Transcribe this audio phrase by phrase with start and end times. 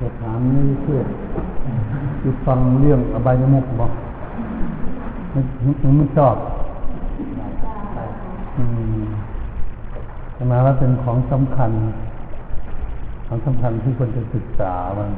[0.00, 1.00] จะถามนี่เพื่อ
[2.20, 3.92] คือฟังเรื่องอบายมุกบอก
[5.34, 5.40] ม่
[5.80, 6.36] ไม่ไม่ชอบ
[8.56, 8.64] อื
[9.00, 9.04] ม
[10.36, 11.70] ทำไมว่าเป็นของสำคัญ
[13.26, 15.10] ของสำคัญที่ควรจะศึกษามัน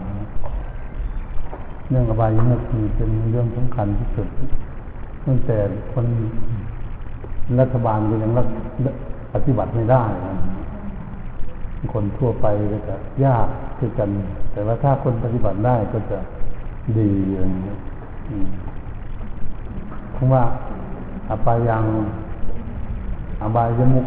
[1.90, 4.28] เรื่องอบายมุกนี่เป็นเรื่องสำคัญที่สุด
[5.26, 5.56] ตั้งแต่
[5.92, 6.06] คน
[7.60, 8.46] รัฐบาลก็ยังรัก
[9.34, 10.34] ปฏิบัติไม่ได้นะ
[11.92, 13.48] คนทั่วไปก็จะยาก
[13.80, 14.08] คือกัน
[14.52, 16.18] แต่ว่าถ้าคนปฏิบัติได้ก็จะ
[16.98, 17.74] ดีอย่างนี้
[20.12, 20.42] เพราะว่า
[21.28, 21.84] อปายัง
[23.42, 24.06] อบายยมุก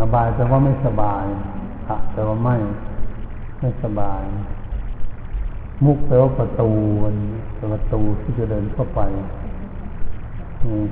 [0.00, 1.24] อบายแต่ว่าไม่สบาย
[1.88, 2.56] อะแต่ว่าไม่
[3.60, 4.22] ไม่สบาย
[5.84, 6.70] มุกแปลว่าประตู
[7.72, 9.00] ประตูที่จะเดินเข้าไป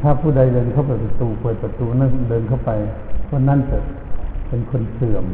[0.02, 2.70] ถ้าผู้ใดเดินเข้าไปประตูเปิดประตูนั่นเดินเข้าไป
[3.28, 3.78] คนนั้นจะ
[4.48, 5.24] เป็นคนเสื่อม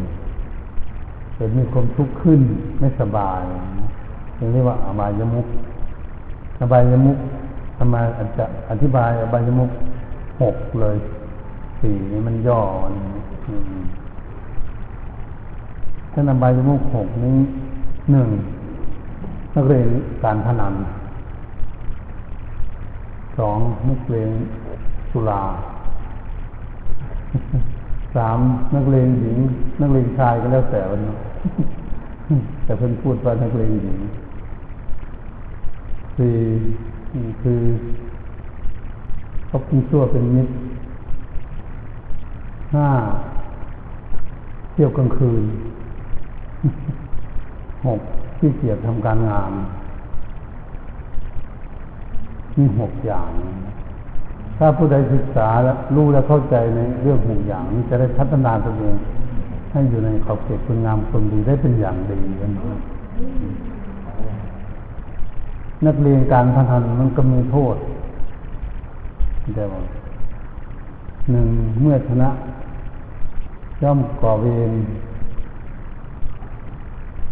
[1.37, 2.41] เกิดมีความทุกข์ขึ้น
[2.81, 3.43] ไม่สบาย
[4.53, 5.47] เรียกว่าอบายมุก
[6.61, 7.19] อบายมุก
[7.79, 9.71] ทำไมอาจจะอธิบายอบายมุก
[10.43, 10.97] หกเลย
[11.81, 12.61] สี่นี่มันย่อ
[16.13, 17.37] ท่านอบายมุกหกนี้
[18.13, 18.29] หนึ่ง
[19.55, 19.89] นักเรียน
[20.25, 20.75] การพนัน
[23.39, 24.31] สองนักเรียน
[25.11, 25.43] สุรา
[28.15, 28.39] สาม
[28.75, 29.39] นักเลงหญิง
[29.81, 31.01] นักเลงชายก็แล้วแต่วัน
[32.65, 33.99] แต่เพิ่นพูดว่านักเลงหญิง
[36.17, 36.35] สี่
[37.43, 37.63] คือ
[39.47, 40.53] เขาเป็นชั่วเป็นมิตร
[42.75, 42.89] ห้า
[44.73, 45.45] เที่ยวกลางคืน
[47.87, 48.01] หก
[48.39, 49.53] ที่เกียจทำการงาน
[52.57, 53.31] นี่หกอย่าง
[54.59, 58.97] ถ้าผู้ใดศึกษาแล้วรู้และเข้าใจในเรื่องหกอย่างนี้จะได้พัฒนาตัวเอง
[59.77, 62.51] ให้อยู่ในขอบเขตคุณงามคนดีได้เป็นอย่างดีกัน
[65.87, 67.77] นักเรียนการพนันมันก็มีโทษ
[69.55, 69.71] เดี๋ยว
[71.31, 71.49] หนึ่ง
[71.81, 72.31] เมื่อชนะ
[73.83, 74.73] ย่อมก่อเวร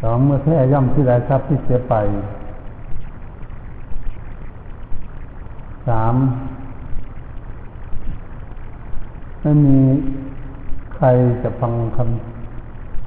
[0.03, 1.95] สองเมื่อแพ้ย่อมที่ไรทรัพย์ที่เสียไป
[5.89, 6.15] สาม
[9.41, 9.79] ไม่มี
[10.95, 11.07] ใคร
[11.43, 12.34] จะฟังคำ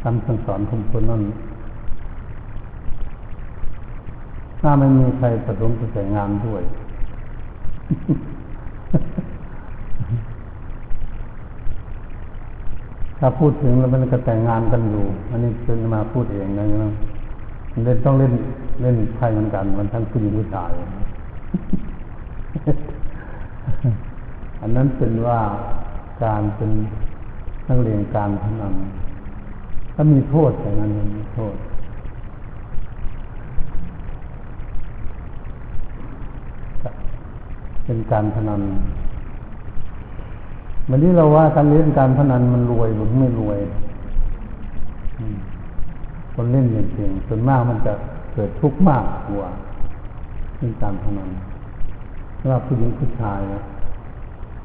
[0.10, 1.22] คำสั่งสอนของคนนั้น
[4.62, 6.62] ถ้าไม่มีใครประสงค์จะแต่งงานด้วย
[13.20, 16.66] ถ้าพูดถึงแล้วมันก็แต่งงานกันอยู่ อันนี้เป็นมาพูดเองนะ
[17.72, 18.34] มันเล่นต้องเล่น
[18.82, 20.72] เล่นไพ่เหมือนกันมันทั้งผู้หญิงผู้ชาย
[24.62, 25.40] อันนั้นเป็นว่า
[26.24, 26.72] การเป็น
[27.68, 28.76] นักเรียนการพนัน
[30.00, 31.56] ถ้ามีโทษแต่นั้นมีโทษ
[37.86, 38.62] เป็นการพนัน
[40.90, 43.60] วันนี้เราว่าการเล่นการพนันมันรวยหรือไม่รวย
[46.34, 47.94] คนเล่นจริงๆส่วนมากมันจะ
[48.34, 49.50] เกิดทุกข์มากกว่า
[50.58, 51.30] เล่นการพนัน
[52.40, 53.62] สำหรับผู้หญิงผู้ชายนะ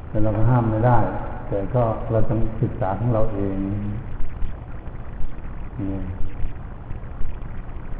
[0.07, 0.99] แต่เราก็ห้ามไม่ได้
[1.47, 3.57] แต่ก็เราต้องศึกษาของเราเอง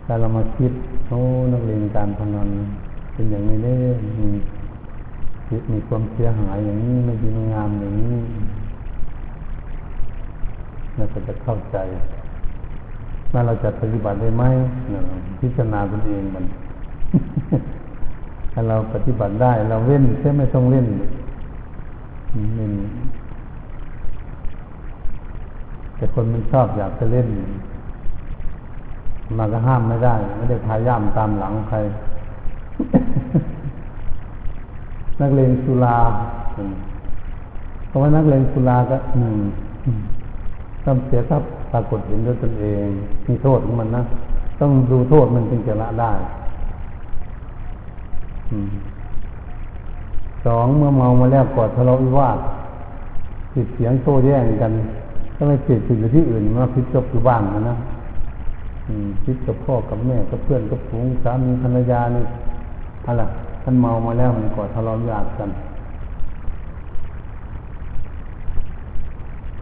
[0.05, 0.71] ถ้าเรามาคิด
[1.07, 1.19] โอ้
[1.53, 2.49] นักเรียนการพนัน
[3.13, 3.73] เป็นอย่างนี้ได้
[4.19, 4.27] มี
[5.47, 8.15] คิดมีความเสียหายอย่างนี้ไม่ดีไม่งามอย่างนี้
[10.95, 11.77] เราก็จะเข้าใจ
[13.33, 14.43] ว่าเราจะปฏิบัติได้ไหม
[15.39, 16.45] พิจารณาตนเองมัน
[18.53, 20.87] ถ้าเราปฏิบัติได้ เราเว้นแค่ไม่ต้องเล่น
[22.57, 22.73] เล่น
[26.03, 27.27] แต่คนมันชอบอยากจะเล่น
[29.37, 31.77] มาก็ห้ามไม่ได้ ไม่ได้พายามตามหลังใคร
[35.19, 35.97] นักเลงสุรา
[37.87, 39.35] เพราะว่านักเลงสุราก็หนึ่ง
[40.85, 42.87] ต้องเสียทรัพย์ปรากฏเห็นด้วยตนเอง
[43.27, 44.03] มีโทษของมันนะ
[44.59, 46.11] ต้องดูโทษมันจึงจะละได้
[50.45, 52.37] สองเมื่อเมามาแล้วกอดทะเลาะวิวาท
[53.53, 54.73] ติดเสียงโต้แย้งกัน
[55.35, 57.77] ถ้าไม่ติดติดอยู่ที่อื่นมาพิจบอยู่บ้านนะนะ
[59.23, 62.25] พิจกับพ่อกับแม่กับเพื่อนกับฝูงสามีภรรยานี่
[63.05, 63.23] อะไร
[63.63, 65.49] ท่านเมามาแล้วมันกอดทะเลาะวิวาทกัน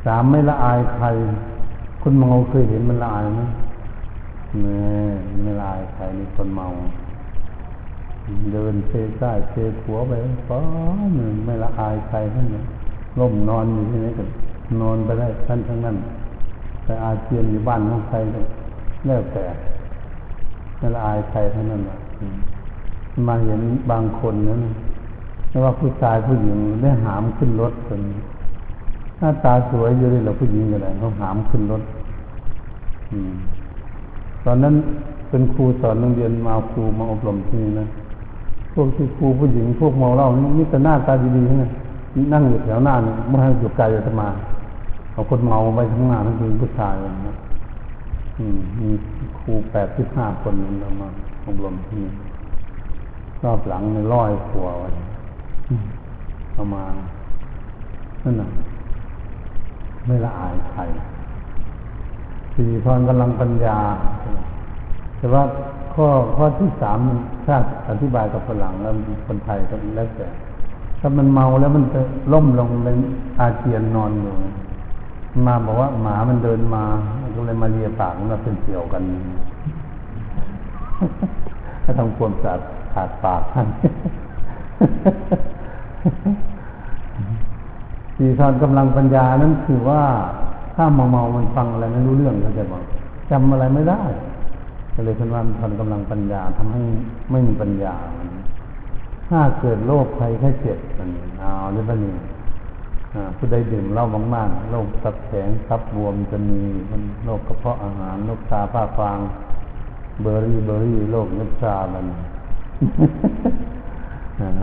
[0.06, 1.06] สามไม่ละอายใคร
[2.01, 3.41] คนเมาเคยเห็นมันละอายไหม
[4.62, 4.77] เนี่
[5.09, 6.67] ยไม่ละอายใครนี่คนเมา
[8.53, 10.12] เดินเซซ้ายเซขวไป
[10.50, 10.59] ป้อ
[11.15, 12.65] หนึ่งไม่ละอายใครท่านเนี่ย
[13.19, 14.27] ล่มนอนอยู่ที่ไหนกัน
[14.79, 15.97] นอนไปได้ท่านทั้งนั้น
[16.83, 18.39] แต่อาเจียนอยู่บ้านของใครก็
[19.06, 19.44] แล้วแต่
[20.77, 21.81] ไม่ละอายใครเท่านั้น
[23.27, 24.62] มาเห็นบางคนนั้น
[25.50, 28.01] ไม่ว่าผู้ชายผู้หญิงได้หามขึ้นรถคน
[29.18, 31.81] หน้าตาสวยอยู่เลยเราผู้หญิงอะไรเขาหามขึ้นรถ
[34.45, 34.75] ตอนนั้น
[35.29, 37.85] เป็นครูสอนโรงเรียนมาครูมาอบรมที่นี่นะ
[38.74, 40.27] พวกที่ครูผู้หญิงพวกเมาเหล้า
[40.57, 41.69] นี่แต่หน้าตาดีๆนะ
[42.33, 44.27] นั่งอยู่แถวหน้านี่มื่ให้อยู่ไกลจะมา
[45.21, 46.95] เอาคนเมาไปข้างหน้าทั้งคืนผู้ชาย
[47.27, 47.35] นะ
[48.79, 48.89] มี
[49.39, 51.07] ครูแปดที่ห้าคนเรามา
[51.45, 52.12] อบรมที่นี่
[53.44, 54.89] รอบหลังในร้อยขัวไว้
[56.53, 56.83] เอามา
[58.23, 58.50] นั่นน่ะ
[60.06, 60.81] ไม่ละอายใคร
[62.53, 63.77] สี่พรกำลังปัญญา
[65.17, 65.44] แต่ว่า
[65.94, 66.97] ข้อข้อที่สาม
[67.45, 67.56] ถ้า
[67.89, 68.94] อธิบายกับฝรั่งแล้ว
[69.27, 70.27] คนไทยก็แล้วแต่
[71.00, 72.01] ถ้ามันเมาแล้วมันจะ
[72.33, 72.97] ล่มลงเป็น
[73.39, 74.35] อาเจียนนอนอยู่
[75.47, 76.83] มาบอกว่าหมามันเดินมา
[77.35, 79.03] ก็เลยมาเลียปากมันเป็นเสี่ยวกัน
[81.83, 82.59] ถ้าทำความสะอาด
[82.93, 83.67] ขาดปากท่าน
[88.17, 90.03] สี่ทอนกำลังปัญญานั้นคือว่า
[90.75, 92.83] ถ้าเมาเมามันฟังอะไรไม่รู้เรื่องเขาจะบอก
[93.31, 94.01] จำอะไรไม่ได้
[94.93, 96.81] ก็เลยเป็นว่าทอนกำลังปัญญาทำให้
[97.31, 97.95] ไม่มีปัญญา
[99.29, 102.13] ถ้าเกิดโรคภัยแค่เจ็บมันเอาหรือเปล่านี่
[103.35, 104.05] ผู้ใดดื่มเหล้า
[104.35, 106.59] มากๆโรคตับแข็งตับบวมจะมี
[107.25, 109.17] โรคกระเพาะอาหารโรคตาผ้าฟาง
[110.21, 112.05] เบอร์รี่เบอร์รี่โรคนัชชามัน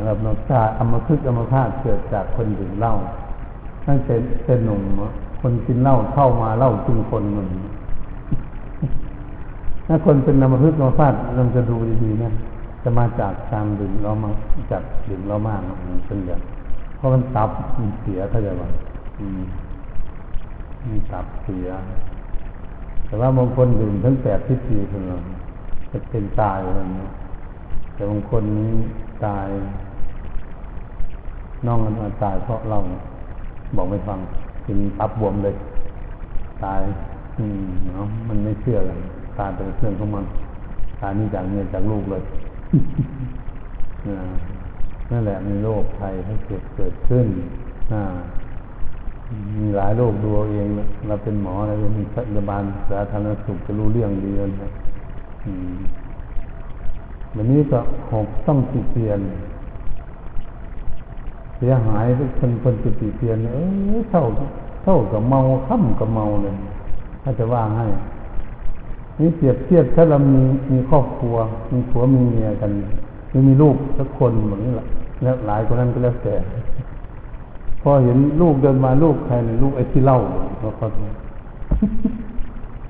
[0.05, 2.95] เราโรคชาอัมพฤกษ์อัมพาตเกิดจากคนดื่มเหล้า
[3.87, 4.15] ตั้งแต่
[4.45, 4.83] เป็นหนุ่ม
[5.41, 7.49] คนกินเหล้าเข้ามาเหล้ากินคนมัน
[9.87, 12.33] ถ้าคนเป็นอัมพฤกษ์อัมพาตเราจะดูดีๆนะ
[12.83, 14.31] จะมาจากการดื่มเหล้ามา
[14.71, 16.41] จากดื่มเหล้ามากมันเป็นอย่าง
[16.99, 18.65] เพราะมันตับมันเสียเข้าใจไหม
[20.89, 21.69] มันตับเสีย
[23.07, 25.19] แต่ว่าบางคนดื่มทั้งแปดพิธีคนละ
[25.91, 27.13] จะเป็นตายอะไรเงี้ย
[27.95, 28.73] แต่บางคนนี้
[29.27, 29.47] ตาย
[31.67, 32.79] น้องมันตายเพราะเรา
[33.77, 34.19] บอกไม่ฟัง
[34.67, 35.55] กินตับบวมเลย
[36.65, 36.81] ตาย
[37.39, 38.99] อืมเนาะมันไม่เชื่อกัน
[39.39, 40.25] ตายเป็นเพื่อนของมัน
[41.01, 42.23] ตายนี่จากเมียจากลูกเลย
[45.11, 47.27] นั่นแหละมีโรคภัยให้เกิดเกิดขึ้น
[49.57, 50.69] มีหลายโรคดูเอง
[51.09, 54.73] เราเป็นหมอเราเป็นพยาบาลสาธารณสุขจะรู้เรื่องดีเลย
[57.35, 57.79] วันนี้ก็
[58.13, 59.21] หกต้องติเตียน
[61.57, 63.59] เสียหายทุกคนคนติติเตียนเอ
[63.95, 64.23] อเท่า
[64.85, 66.55] เท่ากับเมาค่ำกับเมาเลย
[67.23, 67.87] ถ้าจะว่าให้
[69.19, 71.37] นี่เปรียบเทียบถ้าเรามีมีครอบครัว
[71.73, 72.71] มีผัวมีเมียกัน
[73.33, 74.87] มีมีลูกสักคนเหมือนนี้แหละ
[75.23, 76.35] แล้วหลายคนนั้นก็แล้วแต่
[77.83, 80.19] พอเห็นลูกเดินมาลูกใครลูกไอ้ที่เล่า
[80.59, 80.87] เขาเขา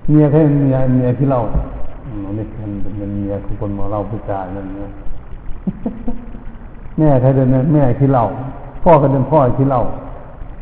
[0.08, 1.42] เมียใครเมียเมียที่เล่า
[2.25, 4.90] อันนี้มันเป็นเมียของคนมาเล่าผู้ชายนั่นเนี่ย
[6.98, 8.25] แม่ใครเดินแม่ที่เล่า
[8.82, 9.82] พ่อก็เดินพ่อที่เล่า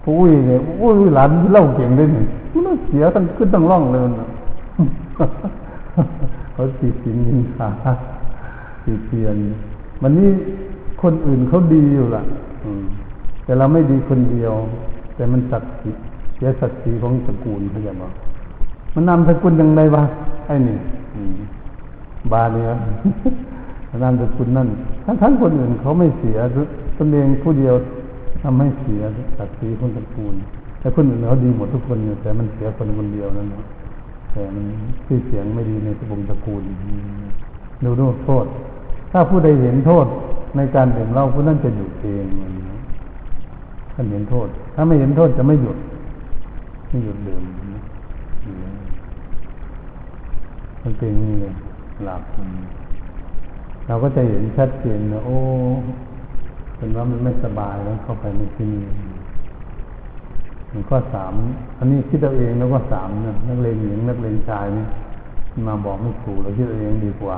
[0.07, 2.25] อุ้ยเนี่ยอุ้ยหลานที่เล่าเก่งเลยนี่
[2.67, 4.29] มันเสียตั้งขึ้นตั้งร่องเลยนะ
[6.53, 7.69] เขาติดสินนินทา
[8.85, 9.37] ติดเตียน
[10.03, 10.31] วันนี้
[11.03, 12.23] คนอื่นเขาดีอยู่ล่ะ
[13.45, 14.53] แต่เราไม่ดีคนเดียว
[15.15, 16.05] แต่มันศักดิ์สิทธิ์
[16.35, 18.13] เสียศักดิ์ศรีของตระกูลเขาจะบอก
[18.95, 20.03] มันนำสกุลยังไงวะ
[20.47, 20.79] ไอ้นี่
[22.33, 22.69] บาเนี่ย
[24.03, 24.69] นามสกุลนั่น
[25.05, 26.39] ทั้งทั้งคนอื่นเขาไม่เสีย
[26.97, 27.75] ตนเองผู้เดียว
[28.43, 29.03] ทำให้เสีย
[29.39, 30.35] ศักดิ์ศรีของตระกูล
[30.81, 33.49] แต่คนอื่นเขาดีหมดทุกคนอยู่แต่มันเสียคนคนเดียวนั่น
[34.33, 34.65] แต่มัน
[35.07, 36.63] ชื่อเสียงไม่ดีในตระกูลตระกูล
[37.85, 38.47] ดูดูโทษ
[39.13, 40.07] ถ้าผู้ใดเห็นโทษ
[40.57, 42.27] ในการดื่มเหล้าผู้นั้นจะหยุดเอง
[43.93, 45.79] ท่านเห็นโทษ ถ้าไม่เห็นโทษจะไม่หยุด
[46.89, 47.43] ไม่หยุดดื่ม
[50.83, 51.55] มันเป็นนี่เลย
[52.05, 52.23] หลัก
[53.87, 55.37] เราก็จะเห็นชัดเจนนะโอ้
[56.77, 58.85] เป็นว่ามันไม่สบายแล้วเข้าไปในที่นี้
[60.73, 61.33] มันข้อสาม
[61.79, 64.87] อันนี้คิดเอาเองแล้วก็สามนะนักเลงหญิงนักเลงชายนี่
[65.69, 67.37] มาบอกไม่ถูกเราคิดเอาเองดีกว่า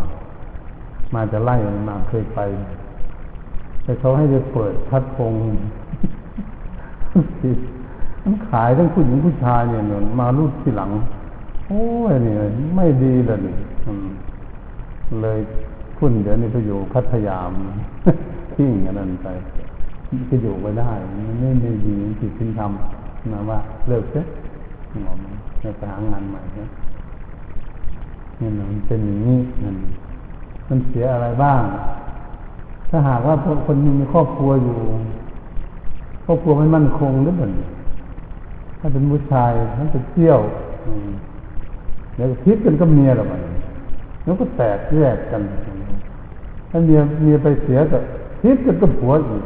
[1.15, 1.57] มาจะไล่
[1.89, 2.41] มาเคยไป
[3.89, 5.35] แต่เขาให้ไปเปิดพัดพง
[8.23, 10.91] มันขายทั้งผู้หญิงผู้ชายเนี่ยนมารูดที่หลัง
[11.67, 12.35] โอ้ยนี่
[12.77, 13.39] ไม่ดีเลย
[15.23, 15.39] เลย
[15.99, 17.53] คุณเดี๋ยวนี้ไปอยู่พัทยาม
[18.55, 19.29] ทิ้งอันนั้นไป
[20.31, 20.91] จะอยู่ไว้ได้
[21.41, 24.25] ไม่ไม่ดีจิตทิ้งทำนะว่าเลิกเสีย
[25.03, 25.13] หมอ
[25.63, 26.69] จะไปหางานใหม่เนี่ย
[28.59, 29.77] มันเป็นอย่างนี้มัน
[30.69, 31.61] มันเสียอะไรบ้าง
[32.91, 33.35] ถ้าหากว่า
[33.67, 34.77] คนมีครอบครัวอยู่
[36.27, 37.51] ครอบครัวไม่มั่นคงหรือเปล่า
[38.81, 40.39] ถ้าเป็นผู้ชายท่านจะเที่ยว
[42.17, 43.41] แล้วคิดกันก็เมียหรอมัน
[44.25, 45.43] แล้วก็แตกแยกกัน
[46.71, 47.99] ถ้าเมียเมียไปเสียก็
[48.43, 49.45] คิดกันก็ผัวอีก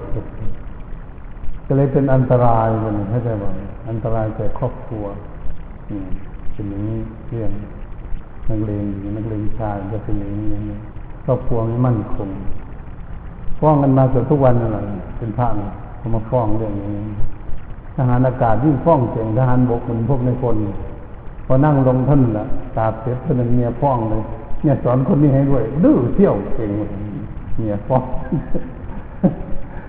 [1.67, 3.45] ก็เลยเป็นอันตรายมันเข้าใจไหม
[3.89, 5.05] อันตรายแก่ครอบครัว
[5.89, 6.09] อืม
[6.53, 7.51] เป็นอย่างนี้เรื่อง
[8.49, 8.85] นักเลง
[9.17, 10.49] นักเลงชายจะเป็นอย่างนี้
[11.25, 12.29] ครอบครัวไม่มั่นคง
[13.63, 14.83] ฟ้องกันมาเกือบทุกวันนั่แหละ
[15.19, 16.89] เป็นพระนะเขามาฟ้องเรื่องนี้
[17.97, 20.57] ทหารอากาศยิ่งฟ้องเก่งทหารบกคนพวกในคน
[21.47, 22.45] พอนั่งลงท่านละ
[22.77, 24.23] ตาเสร็จเป็นเมียฟ้องเลย
[24.63, 26.71] เนี่ยสอนคนนี้ให้ด้วย ดื้อเที่ยวเก่ง
[27.57, 28.05] เมียฟ้อง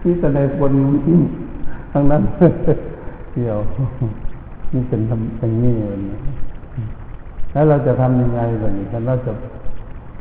[0.04, 0.72] นี่แต่ในคน
[1.92, 2.22] ทั้งนั้น
[3.32, 3.58] เที่ยว
[4.74, 6.00] นี่เป็นทำเป็นนี่เลย
[7.52, 9.32] แล้วเราจะทำยังไงแบบนี้กันเราจะ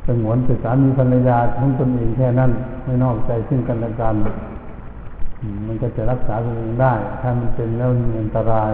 [0.06, 2.50] สงวนศึกษามีภรรยาทั้งตนเองแค่นั้น
[2.84, 4.14] ไม่นอกใจซึ่งกันและกัน
[5.66, 8.72] มันก็จะรักษาตัวเองได้ ถ้ามันเป็นแล้วมีอันตราย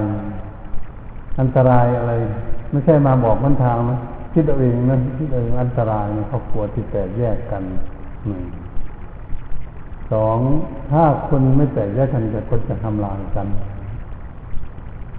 [1.40, 2.12] อันตรายอะไร
[2.70, 3.98] ไม่ใช่มาบอกมันทางนะ
[4.32, 7.62] คิดเอาเองนะคิดเองอันตรายครอบครัวที่แตกแยกกัน
[8.26, 8.44] หนึ่ง
[10.12, 10.38] สอง
[10.90, 13.46] ถ้าคนไม่แตกแยกกันจะคนจะทำลายกัน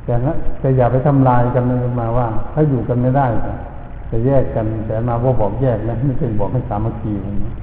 [0.06, 3.28] แต่นะแต่อย่าไปทำลายกันเลยมาว่า ถ้าอยู่กันไม่ได้
[4.10, 7.12] จะแยกกันแต่มาว่าบอกแยกนะไม่ใช่บอกให้สามัคคี
[7.46, 7.54] นะ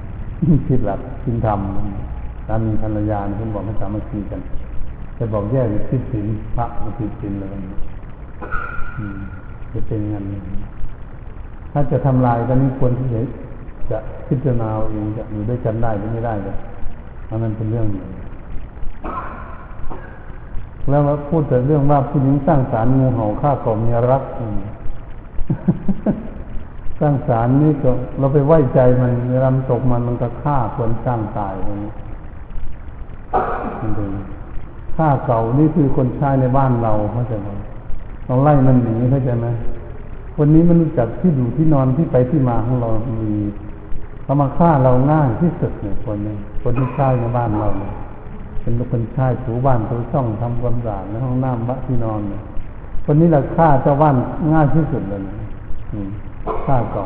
[0.67, 1.59] คิดหลักคิดธรรม
[2.47, 4.41] สามีภรรยาคุณบอกให้สามัคคีกัน
[5.17, 6.25] จะบอกแยกคิดสิน
[6.55, 7.55] พระมาคิดสินอะไร
[9.71, 10.23] จะเป็นเงิน
[11.71, 13.21] ถ้าจะทำลายกันนี่ควรที่จะ
[13.91, 16.53] จะพิจารณาเองจะอยู่ด้วยกันได้หรือไม่ได้ก็
[17.29, 18.09] อันนั้นเป็นเรื่องหนึ่ง
[20.89, 24.23] แล้วพูดแต่เรื่องว่าผู้หญิงสร้างสารงูเห่าฆ่าก่อมีรัก
[26.99, 31.91] สร้างสารนี่ก็เราไปไหว้ใจมันเวลามันตกมันมันก็ฆ่าคนสร้างตายอย่างนี้
[34.95, 37.49] ฆ่าเก่านี่คือคนใช้ในบ้านเราเข้าใจไหม
[38.25, 39.47] เราไล่มันหนีเข้าใจไหม
[40.39, 42.89] วันนี้มันจักที่อยู่ที่นอนที่ไปที่มาของเรา
[43.21, 43.33] มี
[44.23, 47.93] เขามาฆ่าเราง่ายที่สุดเนี่ยคนนี้คนที่ใช้ในบ้านเราเนี่ย
[48.61, 52.43] เป็นคนใช้ถูบ้านถูช่องทำความสะอาดในห้องน้ำบ้านที่นอนเนี่ย
[53.05, 54.15] คนนี้เราฆ่าเจ้าบ้าน
[54.53, 55.21] ง่ายที่สุดเลย
[56.65, 57.05] ฆ่าเก่า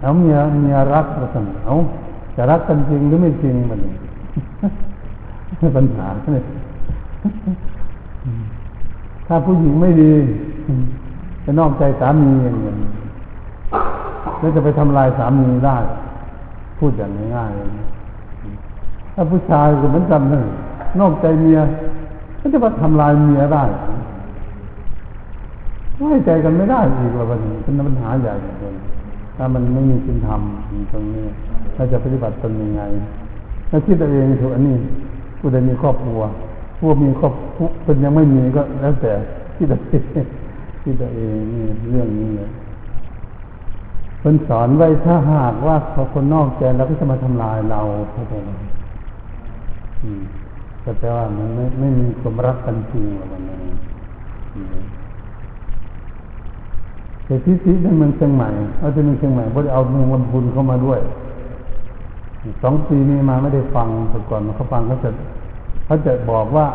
[0.00, 1.74] เอาเมียเมียรักเราสั่งเอา
[2.36, 3.80] จะรักกันจริงหรือไม่จริงมัน
[5.76, 6.44] ปัญหาเลย
[9.26, 10.12] ถ้าผู้หญิงไม่ดี
[11.44, 12.76] จะนอกใจสามีอย่างเงี้ย
[14.38, 15.76] แล้วจะไปทำลายสามีได้
[16.78, 20.44] พูดอย่างง่ายๆถ้าผู้ชายก็เหมือนกันเลย
[21.00, 21.58] นอกใจเมีย
[22.40, 23.64] ก็จะมาทำลายเมียได้
[25.96, 28.74] ไว้ใจกันไม่ได้อีกแล้วมันเป็นปัญหาใหญ่เลย
[29.36, 30.40] ถ้ามันไม่มีคุณธรรม
[30.92, 31.26] ตรงนี้
[31.74, 32.82] ถ้าจะปฏิบัติตนยังไง
[33.70, 34.76] ถ้าคิดตัวเองถูกอันนี้
[35.38, 36.20] ผู้ใดมีครอบครัว
[36.78, 39.12] ผู้มีครอบผู้เป็นยังไม่มีก็แล้วแต่
[39.56, 40.26] คิดตัวเอง
[40.82, 42.50] คิดตัวเองนี่เรื่องนี้เลย
[44.22, 47.80] คนสอนไว้ถ้าหากว่าเขาคนนอกใจแล้วก็จะมาทำลายเรา
[48.12, 48.50] เข้าใจไหม
[50.02, 50.22] อืม
[50.82, 53.72] แต่แปลว่ามันไม่ไม่มีความรักกันจริงหรอกมันนี้
[57.26, 61.00] แต่ที่ที่ในเมืองเชียงใหม่เอาที่เมืองเชียงใหม่บ่ได้เอาเมืองวันบุญเข้ามาด้วย
[62.62, 65.10] สองปีนี้มาไม่ได้ฟังแต่ก่อนเขาฟังเขาจะ
[65.86, 66.66] เขาจะบอกว่า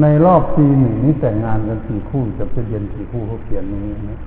[0.00, 4.18] ในรอบปีหนึ่งนี้แต่งงานกันสี่คู่จะเป็นเย็นสี่คู่เขาเขียนนี้นะ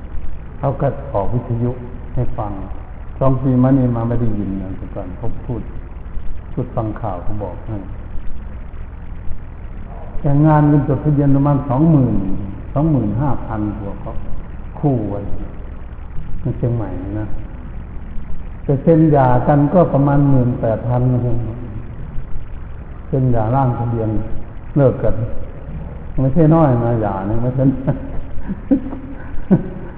[0.60, 1.72] เขาก็ออกวิทยุ
[2.16, 2.52] ให้ฟัง
[3.20, 5.62] สองปีมานี่มาไม่ได้ยินนะแต่ก่อนเขาพูด
[6.54, 7.78] พูดฟังข่าวเขาบอกให้
[10.22, 12.16] แต่งงานกันจดทะเบียนประมาณสองหมื่น
[12.74, 14.12] สองหมื่นห้าพันหัวเขา
[14.80, 15.20] คู่ไว้
[16.58, 17.28] เชียงใหม่นะ
[18.64, 21.38] แต่เซ็นหย่ากันก็ประมาณหมื่นแปดพันเอง
[23.08, 24.10] เซ็นหย่าร่างทะเบียน
[24.78, 25.16] เลิกกัน
[26.20, 27.64] ไม่ใช่น้อยนะหย่าเนี่ยไม่ใช่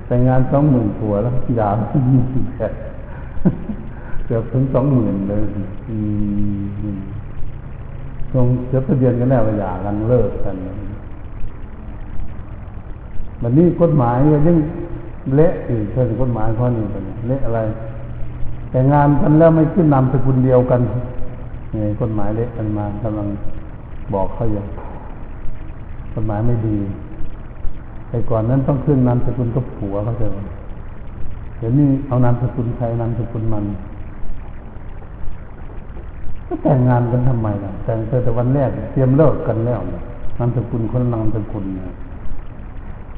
[0.05, 1.69] แต่งานสองหมื่นผัวแล้วหย่า
[4.25, 5.43] เกือบถึงสองหมื่นเลย
[8.33, 10.55] ลงจดทะเบียนกันแล้วหย่ากันเลิกกัน
[13.41, 14.15] วันนี้กฎหมาย
[14.47, 14.57] ยัง
[15.35, 17.59] เละอีกเช่นกฎหมายข้อนี้เป็นเละอะไร
[18.69, 20.81] แต่งานกันแล้วไม่ขึ้นนามสกุลเดียวกัน
[21.73, 23.27] นี่กฎหมายเละกันมากำลัง
[24.13, 24.63] บอกเขาอยู่
[26.13, 26.77] กฎหมายไม่ดี
[28.09, 30.29] แต่ก่อนนั้นต้องขึ้นนามสกุลกับผัวเขาเจอ
[31.57, 33.65] เดี๋ยวนี้เอานามสกุลใครนามสกุลมัน
[36.47, 39.79] ก็แต่งงานกันทำไมล่ะแต่งแต่วันแรกเตรียมเลิกกันแล้ว
[40.39, 41.91] นามสกุลคนนามสกุลเนี่ย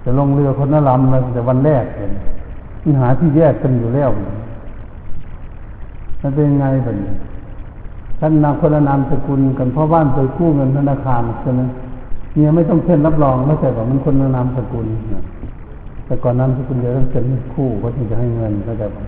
[0.04, 2.12] จะลงเรือคนละลำเลยแต่วันแรกเห็น
[2.84, 4.10] มีหาที่แยกกันอยู่แล้ว
[6.22, 7.14] มันเป็นไงแบบนี้
[8.20, 11.62] ท่านนามคนละนามสกุลกันเพราะบ้านไปกู้เงินธนาคารใช่ไหม
[12.34, 14.88] เนี่ยไม่ต้องเซ็นรับรองไม่ใช่ว่ามันคนละนามสกุล
[16.06, 19.02] แต่ก่อนนามสกุลเดียวต้องเซ็นคู่เขาถึงจะให้เงินเข้าใจป่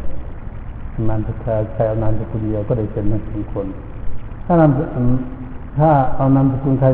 [1.09, 3.67] นามสกุลใครเอานามสกุลเดียวก็ได้เป็นทั้งคน
[4.45, 4.71] ถ้านาม
[5.77, 6.87] ถ้าเอานามสกุลใคร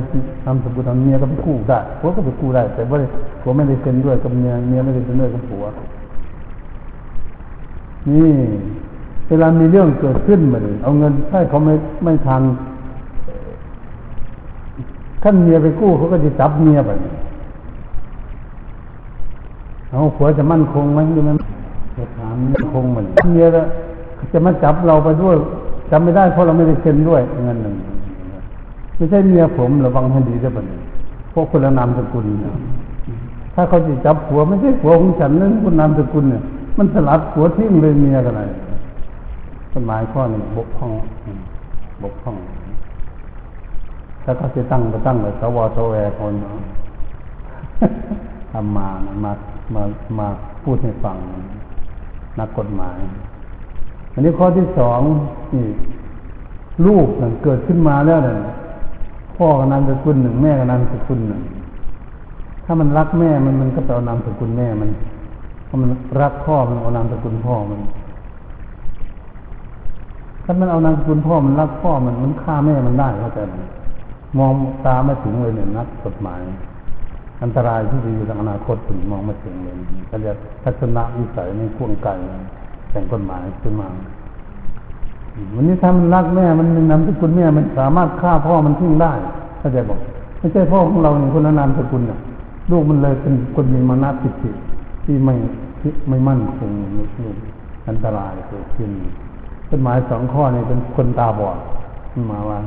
[0.45, 2.97] นามสกุลเมียก็ไปกู้ได้ผัวก็ไปกู้ได้ แต่ว่า
[3.41, 5.63] ผัวไม่ได้เซ็นด้วยกับเมียเมียไม่ได้เซ็นด้วยกับผัว
[8.09, 8.31] นี่
[9.27, 11.73] เวลามีเรื่องเกิดขึ้นมาเลยเอาเงินให้เขาไม่
[12.03, 12.43] ไม่ทัน
[15.23, 16.91] ขั้นเมียไปกู้เขาก็จะจับเมียไป
[19.91, 21.37] เอาผัวจะมั่นคงไหมหรือมัน
[21.97, 23.45] จะถามมั่นคงเหมือนเมีย
[24.33, 25.35] จะมาจับเราไปด้วย
[25.91, 27.75] จำไม่ได้เพราะเราไม่ได้เซ็นด้วยเงินหนึ่ง
[29.01, 30.65] ไม่ใช่เมียผมระวังให้ดีด้วยปัญ
[31.33, 32.55] พวกคนละนามสกุลเนี่ย
[33.55, 36.41] ถ้าเขาจะจับผัวไม่ใช่ผัวของฉันนั่นคนนามสกุลเนี่ย
[36.77, 38.49] มันสลัดผัวทิ้งเลยเมียกันเลย
[39.71, 40.91] กฎหมายข้อนึ่งบกพร่อง
[42.03, 42.35] บกพร่อง
[44.23, 46.33] ถ้าเขาจะตั้งก็ตั้งเลยสวทแวคน
[48.51, 49.31] ทำมานะมา
[49.75, 49.83] มา
[50.19, 50.27] มา
[50.63, 51.17] พูดให้ฟัง
[52.39, 52.97] นักกฎหมาย
[54.13, 54.99] อันนี้ข้อที่สอง
[55.55, 55.65] นี่
[56.85, 58.37] ลูกนั่นเกิดขึ้นมาแล้วเนี่ย
[59.37, 61.41] พ่อกับนามสกุลหนึ่งแม่กับนามสกุลหนึ่ง
[62.65, 64.89] ถ้ามันรักแม่มันมันก็ไปเอานามสกุลแม่มัน
[65.67, 65.89] ถ้ามัน
[66.21, 67.79] รักพ่อมันเอานามสกุลพ่อมัน
[70.43, 73.55] ถ้ามันเอานามสกุลพ่อมันรักพ่อมันมันฆ่าแม่มันได้เข้าใจไหม
[74.37, 74.53] มอง
[74.85, 76.41] ตาไม่ถึงเลยเนี่ยนักกฎหมาย
[77.43, 79.75] อันตรายที่จะอยู่ในอนาคตถึงมองไม่ถึงเลย
[80.07, 82.13] เขาเรียกทัศนวิสัยในข่วงไก่
[82.89, 83.87] แต่งกฎหมายขึ้นมา
[85.55, 89.11] วันนี้ถ้ามันรักแม่มันนามสกุลแม่มันสามารถฆ่าพ่อมันทิ้งได้
[89.59, 89.99] เข้าใจบอก
[90.37, 92.19] ไม่ใช่พ่อของเราอย่างคนละนามสกุลน่ะ
[92.71, 94.33] ลูกมันเลยเป็นคนมีมานะผิด
[95.05, 95.33] ที่ไม่
[95.79, 97.35] ที่ไม่มั่นคงลูก
[97.87, 98.89] อันตรายเกิดขึ้น
[99.69, 101.57] กฎหมายสองข้อนี้เป็นคนตาบอด
[102.31, 102.59] มาว่า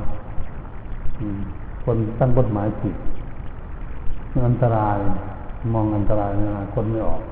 [1.84, 2.94] คนตั้งกฎหมายผิด
[4.46, 4.98] อันตราย
[5.72, 7.22] มองอันตรายนะคนไม่ออก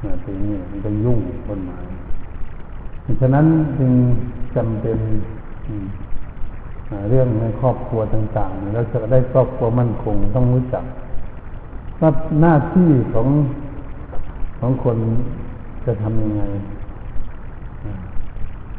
[0.00, 1.18] เนี่ยตรงนี้มันเป็นยุ่ง
[1.48, 1.82] กฎหมาย
[3.20, 3.46] ฉะนั้น
[3.78, 3.92] จึง
[4.54, 4.98] จำเป็น
[7.08, 10.84] เรื่องในครอบครัวต่างๆแล้วจะได้ครอบครัวมั่นคงต้องรู้จัก
[12.00, 13.28] ว่าหน้าที่ของ
[14.60, 14.98] ของคน
[15.84, 16.42] จะทำยังไง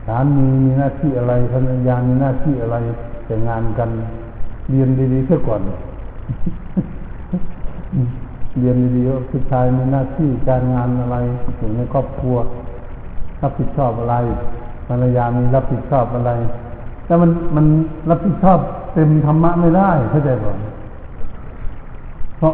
[0.05, 2.77] สามีมีหน้าที่อะไรภรรยามีหน้าที่อะไร
[3.25, 3.89] แต่งงานกัน
[4.69, 5.61] เรียนดีๆเสียก่อน
[8.59, 11.17] เรียนดีๆว่าผู้ชายมีหน้าที่การงานอะไร
[11.57, 12.37] อยู่ในครอบครัว
[13.41, 14.15] รับผิดชอบอะไร
[14.87, 16.31] ภรรยามีรับผิดชอบอะไร
[17.05, 17.65] แต่มันมัน
[18.09, 18.59] รับผิดชอบ
[18.93, 20.53] เต็มธรรมะไม่ได้เข้าใจป่ะ
[22.37, 22.53] เพราะ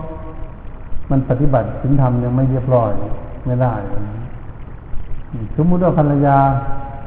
[1.11, 2.91] มันปฏิบัติศีลธรรมยังไม่เรียบร้อย
[3.45, 3.73] ไม่ได้
[5.57, 6.37] สมมุติว่าภรรยา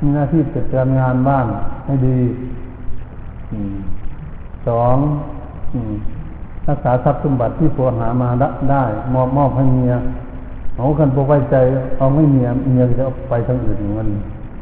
[0.01, 1.47] มีหน้าที่จัดการงานบ้าน
[1.87, 2.19] ให้ดี
[4.67, 4.97] สอง
[6.69, 8.29] รักษาทรัพย์สมบัติที่ผัวหามา
[8.71, 8.85] ได้
[9.15, 9.95] มอบมอบให้เมีย
[10.77, 11.57] เอาคันบไว้ใจ
[11.99, 14.09] เอาไม่เมียเมียจะเอาไปทางอื่นมัน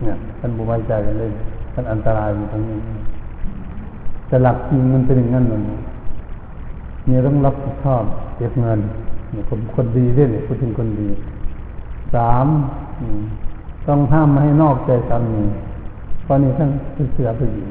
[0.03, 1.31] เนี่ยคันบไว้ใจกันเลย
[1.73, 2.79] ท่านอันตรายอยู่ตรงนี้
[4.27, 5.61] แต่หลักจริงมันเป็นอย่างนั้นเลย
[7.05, 8.05] เมียต้องรับผิดชอบ
[8.37, 8.81] เก็บเงิน
[9.31, 11.09] เนี่ยคนคนดีด้วยเนี่ยพูดถึงคนดี
[12.15, 12.47] สาม
[13.87, 15.43] ต้องห้ามไม่ให้นอกใจสามี
[16.23, 16.71] เพราะนี่ทั้ง
[17.13, 17.71] เสือผู้หญิง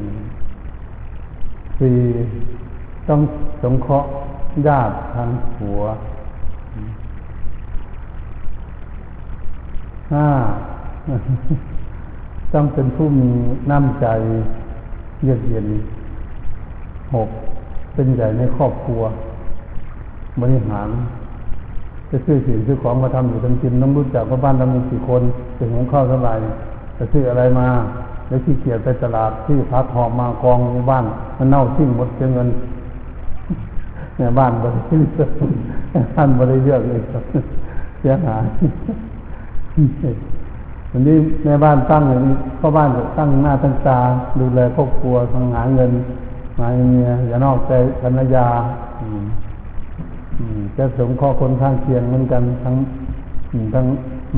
[1.77, 1.95] สี่
[3.07, 3.19] ต้อง
[3.63, 4.09] สงเคราะห์
[4.67, 5.81] ญาติทางผัว
[10.13, 10.27] ห้า
[12.53, 13.31] ต้องเป็นผู้มี
[13.71, 14.07] น้ำใจ
[15.23, 15.67] เยือกเย็น
[17.13, 17.29] หก
[17.93, 19.01] เป็นใหญ่ในครอบครัว
[20.41, 20.89] บริหาร
[22.09, 25.21] จะซื้อสิ่งซื้อของมาทำอยู่ทั้งกินต้องรู้จักว่าบ้านเรามีกี่คน
[25.57, 26.33] จะหุงข้าวเท่าไหร่
[26.97, 27.67] จะซื้ออะไรมา
[28.27, 31.05] แล้วที่เกียรไปตลาดที่พักหอมมากองในบ้าน
[31.37, 32.49] มันเน่าทิ้งหมดเงิน
[34.17, 35.11] เนี่ยบ้านบริสุทธิ์
[36.15, 36.99] ท่านบริเลือกเลย
[37.99, 38.43] เสียหาย
[40.95, 43.99] วันนี้แม่บ้านตั้งอย่างนี้พ่อบ้านจะตั้งหน้าตั้งตา
[44.39, 45.91] ดูแลครอบครัวทำงานเงิน
[46.59, 48.47] มาเมียอย่านอกใจภรรยา
[50.77, 52.75] จะสมข้อคนข้างเคียงเหมือนกันทั้ง
[53.73, 53.85] ทั้ง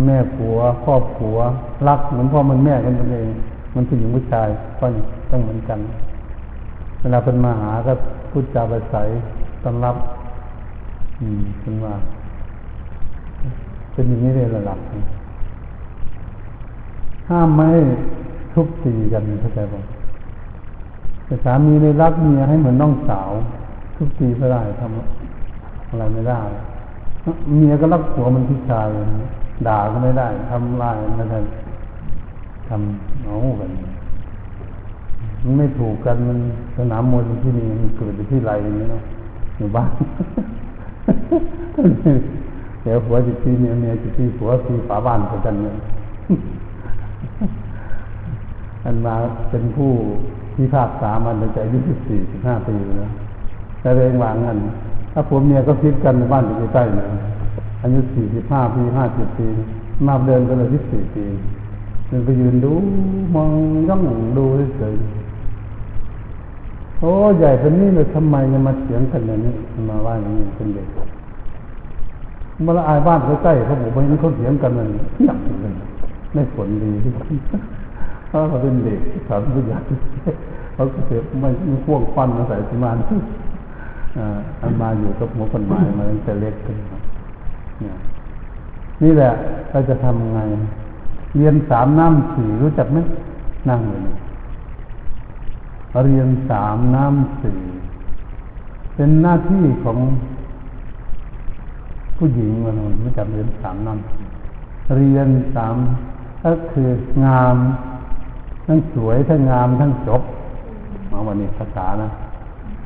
[0.05, 1.37] แม่ผัวครอบผัว
[1.87, 3.29] รักเหมือนพ่อมันแม่กันเอง
[3.73, 4.47] มันผู้หญิงผู้ชาย
[4.79, 4.85] ก็
[5.31, 5.79] ต้องเหมือนกัน
[7.01, 7.93] เวลาเป็นมาหาก็
[8.31, 8.95] พูดจาไปใส
[9.63, 9.95] ต้อนรับ
[11.19, 11.93] อืมเป็นว่า
[13.93, 14.79] เป็นอย่างนี้เลยระดับ
[17.29, 17.67] ห้ามไม่
[18.53, 19.81] ทุบตีกันเข้าใจป่ะ
[21.25, 23.31] แต่สามีในรักเมียให้เหมือนน้องสาว
[23.95, 26.41] ทุบตีไม่ได้ทำอะไรไม่ได้
[27.57, 28.87] เมียก็รักผัวมันพี่ชาย
[29.67, 31.39] ด่าก็ไม่ได้ทำลายไม่ได้
[32.69, 33.71] ทำเอากัน
[35.43, 36.39] มันไม่ถูกกันมัน
[36.77, 39.03] สนามมวยที่นี่มันเกิดที่ไรอย่างนี้เนาะ
[39.57, 39.91] อยู่บ้าน
[42.83, 45.75] เดี๋ยวผัวจิตตีเมียเมียจิตตีผัวตีฝาบ้านกันเนี่ย
[48.85, 49.15] อันมา
[49.49, 49.91] เป็นผู้
[50.55, 53.11] พิพากษามันตั้งแต่อายุสิบสี่สิบห้าปีนะ
[53.81, 54.57] แต่เองวางเงิน
[55.13, 57.07] ถ้าผัวเมียก็คิดกันในบ้านอยู่ใกล้ๆนะ
[57.83, 59.47] อายุสี่สิบห้าปีห้าสิบปี
[60.07, 61.25] มาเดินกันเลยที่สี่ปี
[62.09, 62.73] มันไปยืนดู
[63.35, 63.49] มอง
[63.89, 64.03] ย่อง
[64.37, 64.45] ดู
[64.77, 64.93] เฉย
[66.99, 69.53] โอ้ใหญ่เป็นนี่เลยทำไมจะมาเถียงกันอย่างนี้
[69.89, 70.87] มาว่าอย่างนี้เป็นเด็ก
[72.63, 74.87] เมื่ออายบ้านใกล้ๆเขาบอกว่าเขาเถียงกันมัน
[75.25, 75.73] หนักเลย
[76.33, 76.91] ไม่ผลดี
[78.27, 79.79] เพราเขาเป็นเด็กสามผู้ใหญ่
[80.73, 82.97] เขาก็เสียไม่ไม่พ่วงฟันมาใส่สมาน
[84.61, 86.77] อันมาอยู่กับหัวคนหมายมาตั้งแต่เล็กขึ้น
[89.03, 89.31] นี่แหละ
[89.69, 90.39] เราจะทำไง
[91.37, 92.97] เรียนสามน้ำสี่รู้จักไหม
[93.69, 94.03] นั่งเลย
[96.05, 97.57] เรียนสามน้ำสี่
[98.95, 99.97] เป็นหน้าที่ของ
[102.17, 105.75] ผู้หญิงวันนี้รู้จักเรียนสามน้ำเรียนสาม
[106.43, 106.89] ก็คือ
[107.25, 107.57] งาม
[108.65, 110.21] ทั้งสวยทั้งงามทั้งจบ
[111.11, 112.09] มาวันนี้ภาษานะ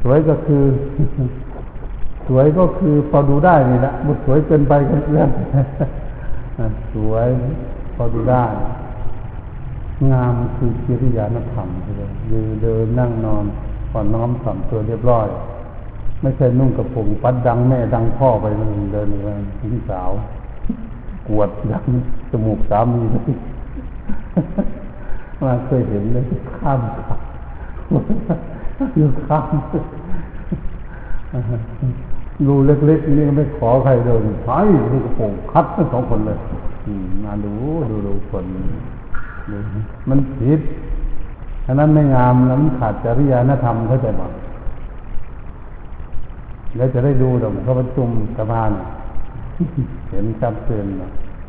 [0.03, 0.63] สวยก็คือ
[2.27, 5.29] สวยก็คือพอดูได้นี่แหละบุสวยเกินไปก็เลื่อน
[6.93, 7.27] สวย
[7.95, 8.43] พอดูได้
[10.11, 13.45] งามคือกิริยานธรรมเลยยืนเดินนั่งนอน
[13.91, 15.27] ก่อนน้อมถ่อมตัวเรียบร้อย
[16.21, 19.27] ไม่ใช่นุ่งกระโปรงปัดดังแม่ดังพ่อไปมันเดินไป
[19.59, 20.11] หญิงสาว
[21.27, 21.85] กวดดัง
[22.29, 23.33] จมูกสามีเลย
[25.41, 26.23] มาเคยเห็นเลย
[26.59, 26.79] ข้าม
[28.95, 29.45] อยู่ข้าม
[32.45, 34.49] รูเล็กๆนี่ไม่ขอใครเดินไป
[34.91, 36.37] ดูกระโปรงคัดทั้งสองคนเลย
[37.25, 37.53] มาดู
[37.89, 38.45] ดูดูคน
[40.09, 40.61] มันผิด
[41.65, 44.21] ฉะนั้นไม่งามแล้วมันขาดจริยธธรรมเข้าใจไหม
[46.75, 48.85] แล้วจะได้ดูดี๋ยวเขาประชุมสภาเนี่ย
[50.09, 50.85] เห็นชัดเจน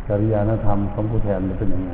[0.08, 1.90] จริยธรรมของผู้แทนเป็นยังไง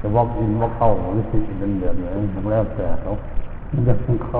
[0.00, 3.10] จะวอกอินวอกเข้าหรือสิเป็นแบบไหนทั้งแล้วแต่เขา
[3.72, 4.38] มันจะของเขา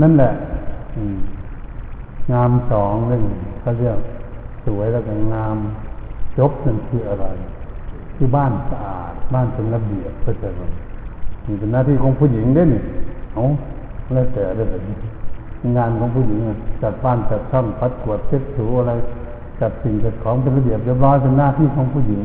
[0.00, 0.30] นั่นแหละ
[2.32, 3.22] งามสองเรื่ง
[3.60, 3.98] เขาเรียก
[4.64, 5.56] สวยแล้วก็งาม
[6.38, 7.26] จบนั่นคืออะไร
[8.16, 10.48] คือบ้านสะอาด บ้านเป็นระเบียบก็จะ
[11.46, 12.82] นี่เป็นหน้าที่ของผู้หญิงได้นี่
[13.32, 13.42] เอา
[14.14, 14.96] แล้วแต่ได้แบบนี้
[15.76, 16.40] งานของผู้หญิง
[16.82, 18.92] จัดบ้านจัดช่องพัดกวดเช็ดถูอะไร
[19.60, 22.20] จัดสิ่งจัดของเป็นระเบียบเรียบร้อยเป็นหน้าที่ของผู้หญิง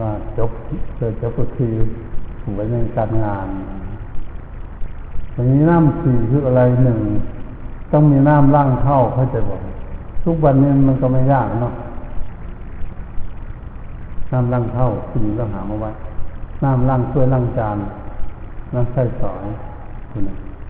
[0.00, 0.50] ว่าจบ
[0.96, 1.72] เจอจบก็คือ
[2.54, 3.48] ไว้ในการงาน
[5.32, 6.98] ทีนี้น้ำสี่คืออะไรหนึ่ง
[7.92, 9.60] ต้องมีน้ำล่างเข้าเข้าใจบอก
[10.24, 11.74] ทุกวันนี้มันก็ไม่ยากเนาะ
[14.32, 15.90] น้ำล่างเข้าผู้หญิงหามาไว้
[16.64, 17.76] น้ำล่างช่วยล่างจาน
[18.74, 19.44] น้ำใส่สอย
[20.10, 20.22] คุณ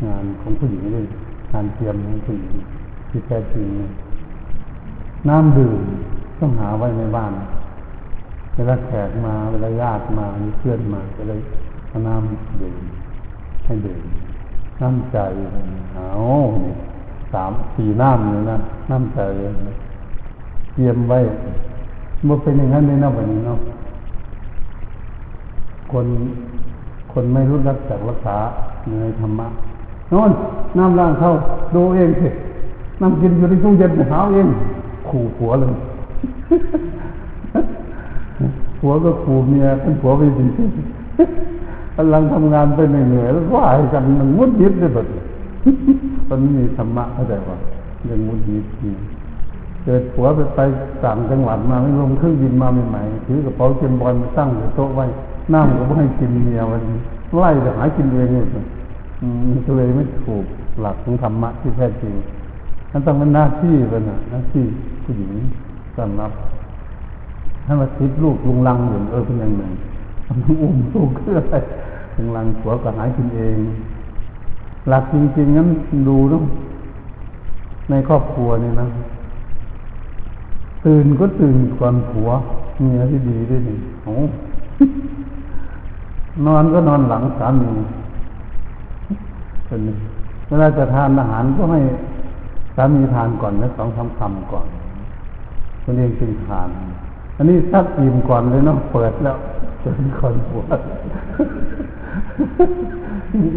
[0.06, 1.04] งานของผู้หญิงด้วย
[1.52, 2.54] งานเตรียมของผู้หญิง
[3.08, 3.66] ที่แท้จริง
[5.28, 5.80] น้ำดื่ม
[6.38, 7.32] ต้องหาไว้ในบ้าน
[8.54, 11.40] เวลาแขกมา เวลาญาติมามีเพื่อนมาก็เลย
[11.88, 12.82] เอาน้ำดื่ม
[13.64, 14.04] ให้ดื่ม
[14.82, 15.18] น้ำใจ
[15.94, 16.08] เอา
[17.32, 18.58] สามสี่น้ำเลยนะ
[18.90, 19.20] น้ำใจ
[20.74, 21.18] เตรียมไว้
[22.26, 23.60] มันเป็นอย่างนั้นในนอกแบบนี้เนาะ
[25.92, 26.06] คน
[27.12, 28.36] คนไม่รู้รักจากรักษา
[29.00, 29.48] ในธรรมะ
[30.12, 30.30] นอน
[30.78, 31.30] น้ำล้างเข้า
[31.74, 32.28] ดูเองสิ
[33.00, 34.48] น้ำกินอยู่ในตู้เย็นหาเอง
[35.08, 35.72] ขู่ผัวเลย
[38.80, 40.44] ผัวก็ขู่เมียเป็นผัวไปสิ
[41.96, 45.06] กำลังทำงานไปเหนื่อยแล้วว่าให้กันมันมุดยิดเลยแบบ
[46.28, 47.56] ตอนนี้มีธรรมะเข้าใจว่า
[48.08, 48.64] ยังมุดยิด
[49.84, 50.60] เกิดผัวไปไป
[51.04, 55.06] ต่างจังหวัดมาไม่ลงเครื่องบินมาใหม่ๆถือกระเป๋าเกมบอลมาตั้งอยู่โต๊ะไว้
[55.52, 56.82] น้ำก็ไม่ให้กินเมียวัน
[57.38, 58.44] ไล่จะหากินเองเลย
[59.48, 60.44] มันก็เลยไม่ถูก
[60.80, 62.12] หลักของธรรมะที่แท้จริง
[62.92, 64.64] นั่นต้องเป็นหน้าที่เป็นหน้าที่
[65.04, 65.32] ผู้หญิง
[65.96, 66.32] สำรับ
[67.66, 69.72] ถ้ามาทิพลูกลุงลังอยู่เออเป็นย่างหนึ่ง
[70.62, 71.56] อุ้มลูกเพื่ออะไร
[72.16, 73.58] ลุงลังผัวก็หากินเอง
[74.88, 75.68] หลักจริงๆนั้น
[76.08, 76.44] ดูต้อง
[77.90, 78.86] ในครอบครัวเนี่ยนะ
[80.84, 82.28] ตื่นก็ตื่นก่อนผัว
[82.80, 84.14] เมียที่ดีด้วยนี่โอ้
[86.46, 87.70] นอนก็นอนหลังสามี
[89.66, 89.80] เป็น
[90.48, 91.80] เวลาจะทานอาหารก็ให้
[92.76, 94.66] สามีทานก่อนนะสองสามคำก่อน
[95.82, 96.68] คนเองจึงทาน
[97.40, 99.36] อันนี้ทักอิ่มก่อนเลยเนาะเปิดแล้ว
[99.82, 100.80] จนคนปวด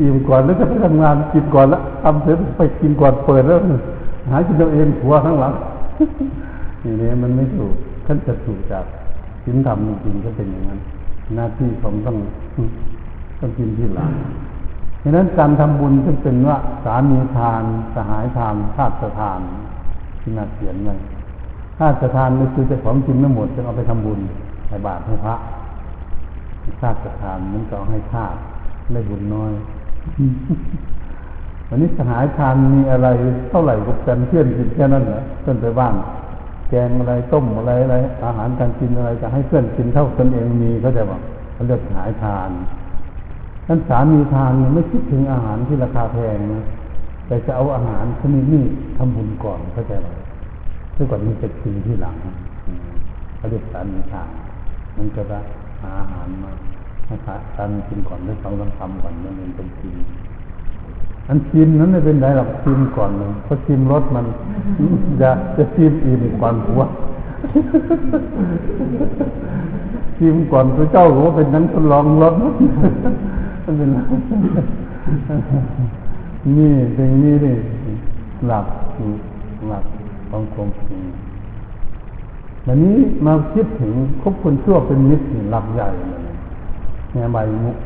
[0.01, 3.59] อิ่มก่อนแล้วจะไปทำงานกินก่อนแล้วทำเสร็จไปกินก่อนเปิดแล้ว
[4.29, 5.53] หายกินตัวเองหัวข้างหลัง
[6.81, 7.73] อย่างนี้มันไม่ถูก
[8.05, 8.85] ท่านจะถูกจาก
[9.43, 10.79] ศีลธรรมจริงก็เป็นอย่างนั้น
[11.35, 12.17] หน้าที่ของต้อง
[13.39, 14.11] ต้องกินที่หลัง
[15.01, 17.63] ดังนั้นการทำบุญจึงเป็นว่าสามีทาน
[17.95, 19.39] สหายทานชาติทาน
[20.19, 20.95] ที่น่าเขียนไว้
[21.77, 24.19] ชาติทานนี่คือจะของกินไม่หมดจะเอาไปทำบุญ
[24.67, 25.35] ใส่บาตรให้พระ
[26.81, 28.37] ชาติทานมันก็ให้ชาติ
[28.93, 29.51] ได้บุญน้อย
[31.67, 33.07] วันนี้สหายทานมีอะไร
[33.49, 35.95] เท่าไหร่กับกันเพื่อนกินแค่นั้นเหรอเพื่อนไปบ้าน
[36.69, 41.21] แกงอะไรต้มอะไรอะไร อาหารการกินอะไรจะให้เพื่อนกินเท่าตนเองมีเขาจะบอก
[41.53, 42.49] เขาเรียกสหายทาน
[43.67, 46.63] นั้นสามีทานไม่คิดถึงอาหารที่ราคาแพงนะ
[47.27, 48.63] แต่จะเอาอาหารชนิดนี้
[48.97, 50.07] ทำบุญก่อนเข้าใจไหม
[50.95, 52.15] ซึ่งก่อนนี้จะกินที่หลัง
[53.37, 54.29] เขาเรียกสามีทาน
[54.97, 55.39] มันจะได้
[55.81, 56.51] หาอาหารมา
[57.05, 57.15] ให้
[57.55, 59.95] สามีกินก่อนได้สองสามคำก่อนมันเป็นกิน
[61.27, 64.25] อันชิมนั้นไม่เป็นไรหรอกชิมก่อนเลยเพราะชิมรสมัน
[65.21, 66.81] จะจะชิมอิ่มก่อนหัว
[70.17, 72.33] ชิมก่อนพระเจ้าหัวเป็นนั้นทดลองรส
[73.63, 73.89] มันเป็น
[76.57, 77.55] นี่เป็นนี่นี่
[78.47, 78.65] หลับ
[79.69, 79.83] หลับ
[80.33, 81.01] ของความจริง
[82.67, 86.21] วันนี้มาคิดถึงคบคนชั่วเป็นมิตรหลับใหญ่เลย
[87.11, 87.77] เนี่ยใบมุก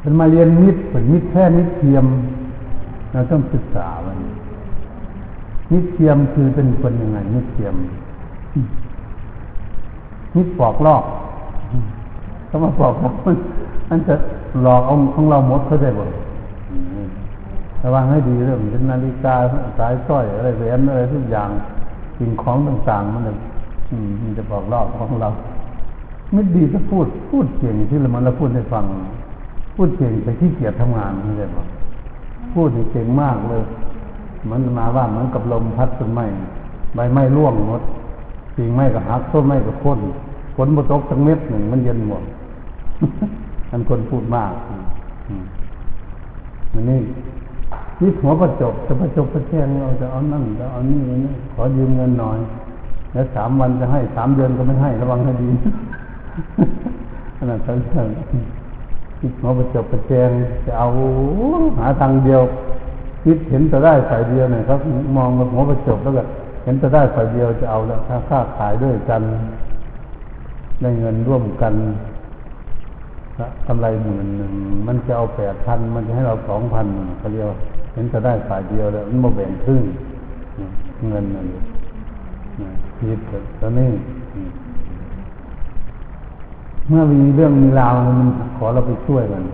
[0.00, 2.04] เป็นมาเรียนมิตรเป็นมิตรแท้มิตรเทียม
[3.12, 4.32] เราต้องศึกษาวันนี้
[5.72, 7.74] มิตรเทียมคือเป็นคนยังไงมิตรเทียม
[10.36, 11.04] มิตรปอกลอก
[12.48, 13.36] ถ้ามาปอกลอกมัน
[13.88, 14.14] มันจะ
[14.62, 16.04] หลอกเอาของเราหมดเข้าได้บ่
[17.82, 19.34] ระวังให้ดีเรื่องเป็นนาฬิกา
[19.78, 21.50] สายสร้อยอะไรแหวนอะไรทุกอย่าง
[22.18, 23.32] สิ่งของต่างๆ มันจะ
[24.22, 25.28] มันจะบอกลอกของเรา
[26.32, 28.84] ไม่ดีก็พูดพูดเก่งที่เรามันเราพูดให้ฟัง
[29.76, 31.66] พูดเก่งแต่ขี้เกียจทำงานนี่เลยบอก
[32.54, 33.62] พูดเก่งมากเลย
[34.50, 36.26] มันมาว่าเหมือนกับลมพัดต้นไม้
[36.94, 37.82] ใบไม้ร่วงหมด
[38.56, 39.98] สิ่งไม้ก็หักต้นไม้ก็ค่น
[40.56, 42.22] ฝนบตกทั้งเม็ดหนึ่งมันเย็นหมด
[43.70, 44.52] อันคนพูดมาก
[46.72, 46.98] อันนี้
[48.00, 52.38] นี่หัวประจบจะประจบประแจงเราจะเอานั่นจะเอานี่นี่ขอยืมเงินหน่อย
[53.12, 55.50] แล้วสามวันจะให้สามเดือนก็ไม่ให้ระวังให้ดี
[57.38, 57.78] ขนาดนั้น
[59.40, 60.30] หัวประจบประแจง
[60.66, 60.88] จะเอา
[61.78, 62.42] หาทางเดียว
[63.24, 64.80] คิดเห็นจะได้ฝ่ายเดียวเนี่ยครับ
[65.16, 66.22] มองหัวประจบแล้วก็
[66.64, 69.22] เห็นจะได้ฝ่ายเดียวจะเอาแล้วถ้าค่าขายด้วยกัน
[70.80, 71.74] ได้เงินร่วมกัน
[73.66, 74.52] กำไรหมื่นหนึ่ง
[74.86, 76.86] มันจะเอาแปดพันมันจะให้เราสองพัน
[77.18, 77.46] เขาเรียก
[77.92, 79.82] เห็นจะได้ฝ่ายเดียวแล้วมันมาแบ่งครึ่ง
[81.08, 81.46] เงินนั่น
[82.98, 83.18] คิด
[83.60, 83.90] ตอนนี้
[86.88, 89.44] เมื่อมีเรื่องมีราวมันขอเราไปช่วยมัน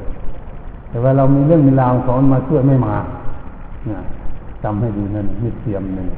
[0.89, 2.97] แต่ว่าเรามีเรื่องมีราวขอมันมาช่วยไม่มา
[4.63, 6.09] จำให้ดีนั่นมีเทียมหนึ่ง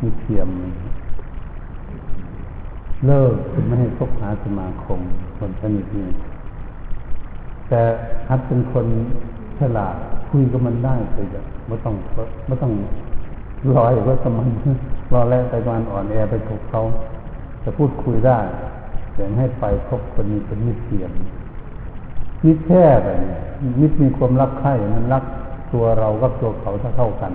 [0.00, 0.48] มีเทียม
[3.06, 3.34] เลิก
[3.66, 5.00] ไม่ให้พบหาสมาคม
[5.38, 6.06] คนสนิทนี่
[7.68, 7.80] แต่
[8.28, 8.86] ฮัดเป็นคน
[9.58, 9.96] ฉลาด
[10.30, 11.94] คุยกับมันได้เลยจะไม่ต้อง
[12.46, 12.72] ไม่ต้อง
[13.76, 14.48] รอยว่าสมัน
[15.12, 16.82] รอแล้วไปวันอ่อนแอไปถูกเขา
[17.64, 18.38] จะพูดคุยได้
[19.14, 21.12] แต่ให้ไปพบคนนี้เป็นมิตรเทียม
[22.44, 23.40] มิตรแท้ไปเนี่ย
[23.80, 25.24] มิตรมีความรักใคร่มันรัก
[25.72, 27.32] ตัวเรากับตัวเขาถ้าเท่ากัน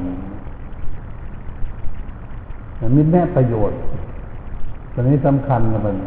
[2.96, 3.78] มิตรแน่ประโยชน์
[4.94, 5.98] ตอนนี้สำคัญกับมัน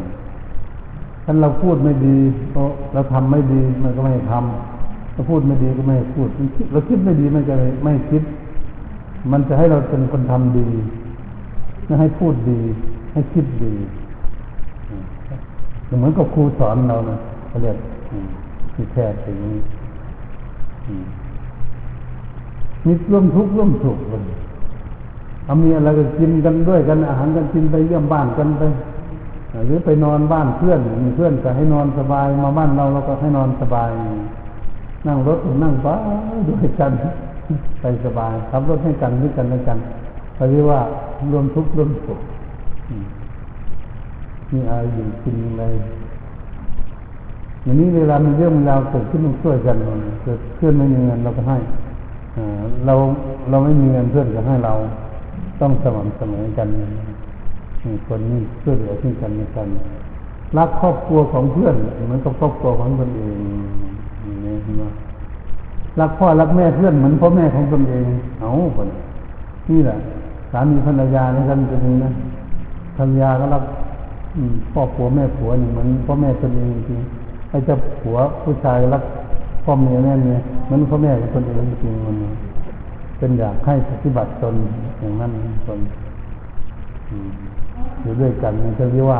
[1.25, 2.17] ถ้าเราพูดไม่ดี
[2.93, 6.29] เราทำไม่ดีมันก็ไม่ทำเราพูดไม่ดีก็ไม่พูด
[6.71, 8.23] เราคิดไม่ดีมันจะไม่คิด
[9.31, 10.67] มันจะให้เราเป็นคนทำดี
[11.85, 12.61] ไม่ให้พูดดี
[13.13, 13.73] ให้คิดดี
[15.97, 17.77] เหมือนกับครูสอนเรานะเขาเรียก
[18.73, 19.35] ที่แท้จริง
[22.85, 24.21] มีร่วมทุกข์ร่วมสุขกัน
[25.45, 28.63] เอามีอะไรก็กินกันด้วยกันอาหารกันกินไปเยี่ยมบ้านกันไป
[29.65, 33.89] หรือไปนอนบ้านเพื่อนมีเพื่อนก็ให้นอนสบาย มาบ้านเราเราก็ให้นอนสบาย
[35.07, 35.87] นั่งรถนั่งไป
[36.47, 36.91] ด้วยกัน
[37.81, 39.77] ไปสบายขับรถให้กันด้วยกันด้วยกัน
[40.35, 40.81] เขาเรียกว่า
[41.31, 42.19] รวมทุกข์รวมสุข
[44.51, 45.63] มีอะไรอยู่กินอะไร
[47.63, 49.75] อย่างนี้เวลามีเรื่องมีราวเกิดขึ้นต้องช่วยกัน
[50.23, 51.57] เกิดเพื่อนไม่มีเงินเราก็ให้
[52.85, 52.95] เรา
[53.49, 54.73] เราไม่มีเงินเพื่อนก็ให้เรา
[55.61, 56.67] ต้องสม่ำเสมอกัน
[58.07, 59.67] คนนี้ช่วยเหลือซึ่งกันและกัน
[60.57, 63.35] รักครอบครัวของเพื่อนเหมือนกับครอบครัวของตนเอง
[64.45, 64.91] นี่นะ
[65.99, 68.05] รักพ่อรักแม่เพื่อนเหมือนพ่อแม่ของตนเอง
[68.39, 68.87] เอาคน
[69.69, 69.97] นี่แหละ
[70.51, 72.11] สามีภรรยาในกันจะมีนะ
[72.97, 73.63] ภรรยาก็รัก
[74.73, 76.99] พ่อผัวแม่ผัวนี่เหมือนพ่อแม่ตนเองจริง
[77.49, 79.03] ไอ้เจ้าผัวผู้ชายรัก
[79.63, 82.15] พ่อเมียแม่เนี่ยเหมือนพ่อแม่ของตนเองจริงมัน
[83.17, 84.55] เป็นอยากให้ปฏิบัติตน
[84.99, 85.31] อย่างนั้น
[85.65, 85.79] คน
[87.09, 87.11] อ
[88.05, 89.19] ยู่ด้วยกันมันจะเรียกว่า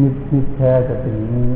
[0.00, 1.50] มิตรมิตรแท้จะเป็นอย่างนี้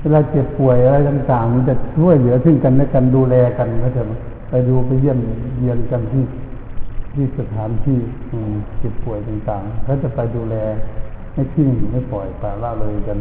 [0.00, 4.02] เวลาเจ็บป่วยอะไรต่างๆมันจะช่วยเหลือซึ่งกันและกันดูแลกันก็จะ
[4.50, 5.18] ไปดูไปเยี่ยม
[5.58, 6.24] เยียนกันที่
[7.14, 7.98] ที่สถานที่
[8.78, 10.56] เจ็บป่วยต่างๆเขาจะไปดูแล
[11.34, 13.18] ในให้ทิ้งให้ปล่อยปละละเลยกัน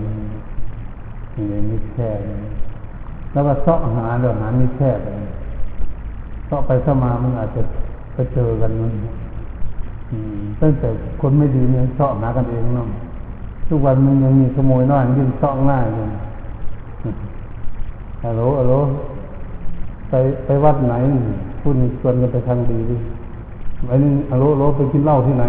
[1.50, 2.12] ในมิตรแค่
[3.34, 5.08] แล้วก็เสาะหาเรื่องหามิตรแค่ไป
[6.48, 7.62] เสาะไปเสมามันอาจจะ
[8.14, 8.92] ไปเจอกันมัน
[10.62, 10.90] ตั้งแต่
[11.22, 12.88] คนไม่ดีเนี่ยเสาะหากันเองเนาะ
[13.68, 16.10] ทุกวันมันยังมีขโมยน้อยยิ่งเสาะง่ายเลย
[18.24, 18.74] ฮัลโหลฮัลโหล
[20.10, 20.14] ไป
[20.46, 20.94] ไปวัดไหน
[21.62, 22.98] พูดชวนกันไปทางดีดิ
[23.88, 25.46] ไอ้นี่ฮัลโหลฮัลโหลไปกินเหล้าที่ไหน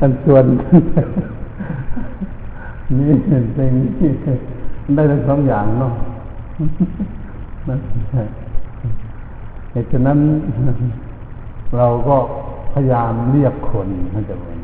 [0.00, 0.44] อันชวน
[2.98, 3.10] นี่
[3.54, 3.72] เป็น
[4.96, 5.92] ได้ทั้งสองอย่างเนาะ
[9.82, 10.18] ตุฉะนั้น
[11.76, 12.16] เราก็
[12.72, 14.58] พยายามเรียกคนให้จะเป็น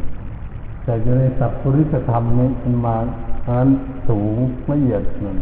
[0.85, 2.96] แต่อยู่ในสัพพุริสธรรมนี้มันมา
[3.42, 3.70] เพราะนั้น
[4.09, 4.37] สูง
[4.70, 5.38] ละเอียดนั่น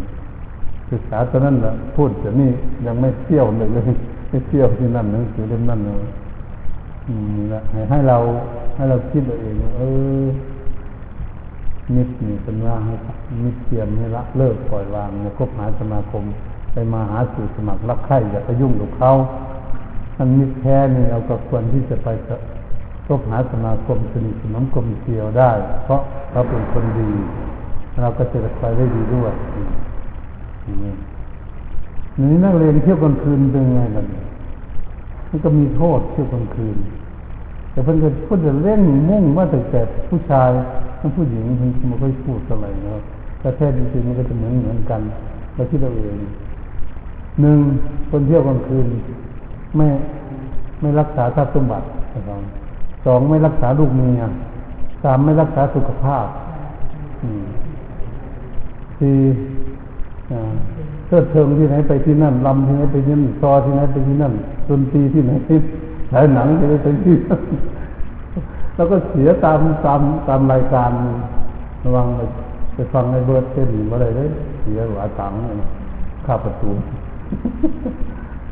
[0.90, 2.50] ศึกษาตอนนั้นแหละพูดแต่นี่
[2.86, 3.90] ยังไม่เที่ยวเลยเลย
[4.28, 6.04] ไม่เที่ยวที่นั่นหนังสือเล่มนั่นเลย
[7.08, 8.18] อืมละให้เรา
[8.74, 9.82] ให้เราคิดตัวเองเอ
[10.22, 10.26] อ
[11.94, 12.94] มิตรนี่เป็นว่าให้
[13.42, 16.24] มิตรเตรียมให้ละเลิกปล่อยวางในคบหาสมาคม
[16.72, 19.10] ไปมาหาสู่สมัครรักใคร่อย่าไปยุ่งกับเขา
[20.22, 22.08] ท่านมิตรแท้นี่เราก็ควรที่จะไป
[23.06, 25.50] คบหาสมาคมสนิทสนมกลมเกลียวได้
[25.84, 27.10] เพราะเขาเป็นคนดี
[28.00, 29.32] เราก็จะไปได้ดีด้วย
[30.66, 30.94] นี่
[32.20, 34.04] นี่นักเรียนเที่ยวกลางคืนเป็นไงล่ะ
[35.28, 36.76] มันก็มีโทษเที่ยวกลางคืน
[37.72, 40.50] แต่เพื่อนก็พื่อนจะเล่นมุ่งว่าแต่แต่ผู้ชาย
[41.00, 43.00] ทั้งผู้หญิงเพื่นไม่ค่อยพูดอะไรเนาะ
[43.40, 45.00] แต่แท้จริงๆมันก็จะเหมือนเหมือนกัน
[45.54, 46.16] เราคิดเราเอง
[47.40, 47.58] หนึ่ง
[48.10, 48.86] คนเที่ยวกลางคืน
[49.76, 49.86] ไม่
[50.80, 51.86] ไม่รักษาทรัพย์สมบัติ
[53.04, 54.22] สองไม่รักษาลูกเมีย
[55.02, 56.26] สามไม่รักษาสุขภาพ
[58.98, 59.16] สี่
[61.06, 64.32] เทิดเทิงที่ไหนไปที่นั่นลำที่ไหนไปที่นั่นซอที่ไหนไปที่นั่น
[64.68, 65.58] ดนตรีที่ไหนที่
[66.10, 67.16] ฉายหนังที่ไหนไปที่
[68.74, 70.90] แล้วก็เสียตามตามตามรายการ
[71.84, 72.06] ระวัง
[72.74, 74.28] ไปฟังในเบิร์ดเต้นอะไรเลย
[74.60, 75.38] เสียหลายตังค์
[76.26, 76.70] ค่าประตู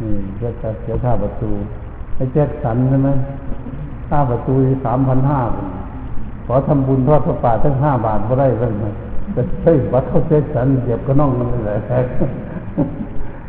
[0.00, 1.50] นี่ก็จะเสียค่าประตู
[2.16, 3.10] ไอ้แจ็คสันใช่ไหม
[4.08, 5.40] ค่าประตูสามพันห้า
[6.46, 8.86] ขอทำบุญทอดพระป่าตั้งห้าบาทก็ได้เลยไหม
[9.32, 11.98] แต่ใช่วัดเขาเจ็คสันเจ็บก็น่องมันเลยแท้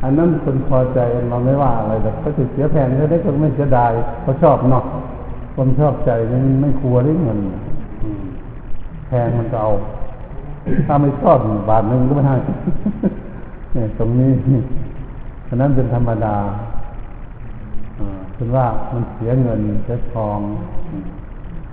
[0.03, 4.83] อันนั้นคนพอใจเราไม่ว่าอะไรแต่เขาจะเสียแพงก็ได้ก็ไม่เสียดายเขาชอบเนาะ
[5.55, 7.39] คนชอบใจมันไม่กลัวได้เงิน
[9.07, 9.69] แพงมันจะเอา
[10.87, 11.37] ถ้าไม่ชอบ
[11.69, 12.35] บาทหนึ่งก็ไม่ให้
[13.73, 14.31] เนี่ยตรงนี้
[15.53, 16.37] ฉะนั้นเป็นธรรมดา
[18.35, 20.39] เป็นว่ามันเสียเงินเสียทอง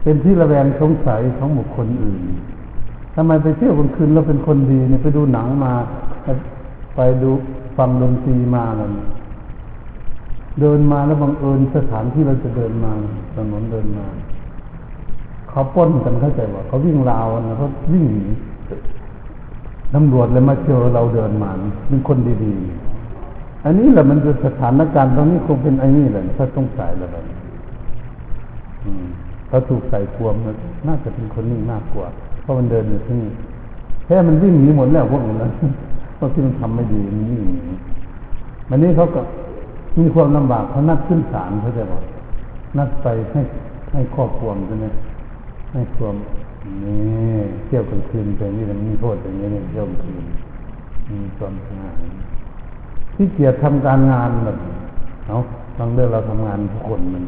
[0.02, 2.22] เป็นที่ระแวงสงสัยของบุคคลอื่น
[3.14, 5.72] ทำไมไปเที่ยวกลางคืนเราเป็นคนดีเนี่ยไปดูหนังมา
[6.94, 7.30] ไปดู
[7.76, 8.82] ฟังดนตรีมาอะไร
[10.60, 12.92] เดินมาแล้วบังเอิญสถานที่เราจะเดินมา
[13.34, 14.06] ถนนเดินมา
[15.48, 18.24] เขาป้นกันเข้าใจว่าเขาวิ่งราวนะเขาวิ่งหนี
[19.94, 21.50] ตำรวจเลยมาเจอเราเดินมา
[21.88, 22.87] เป็นคนดีๆ
[23.64, 27.24] อันนี้แหละมันจะสถานการณ์ตรงนี้คงเป็นไอ้นี่แหละถ้าต้องใส่แล้วแบบ
[29.48, 30.34] เขาถูกใส่กวม
[30.86, 32.06] น่าจะเป็นคนนิ่งมากกว่า
[32.42, 33.30] เพราะมันเดินอยู่ที่นี่
[34.04, 35.52] แค่มันวิ่งหนีหมดแล้วพวกนั้น
[36.16, 37.56] เพราะที่มันทำไม่ดีมันวิ่งหนี
[38.70, 39.20] มันนี้เขาก็
[39.98, 42.02] มีความลำบากเขานัดขึ้นศาลเขาจะบอก
[42.78, 43.40] นัดไปให้
[43.92, 44.86] ให้ครอบครัวใช่ไหม
[45.72, 46.16] ให้ควม
[46.84, 46.96] นี่
[47.66, 50.24] เที่ยวกลางคืนแต่นี่มันมีโทษอย่างนี้เนี่ยเที่ยวกลางคืน
[51.10, 51.88] มีความสงา
[53.18, 54.58] นที่เกียรทำการงานแบบ
[55.28, 55.42] เนาะ
[55.78, 57.24] บางเรื่องเราทำงานทุกคนมัน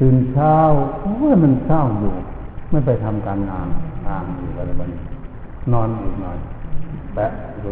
[0.00, 0.56] ตื่นเช้า
[1.00, 2.12] โอ้ยมันเช้าอยู่
[2.70, 3.68] ไม่ไปทำการงาน
[4.06, 4.90] ทางอยู่อะไรบ้าง
[5.72, 6.38] นอนอีกหน่อย
[7.14, 7.30] แปะ
[7.64, 7.70] ดู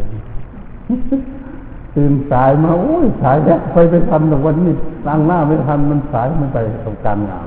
[1.94, 4.72] ตื่นสายมาโอ้ยสายแล้วไปไปทำแต่วันนี้
[5.06, 7.46] ตั้งหน้าไม่ทันมันสายมันไปทำการงาน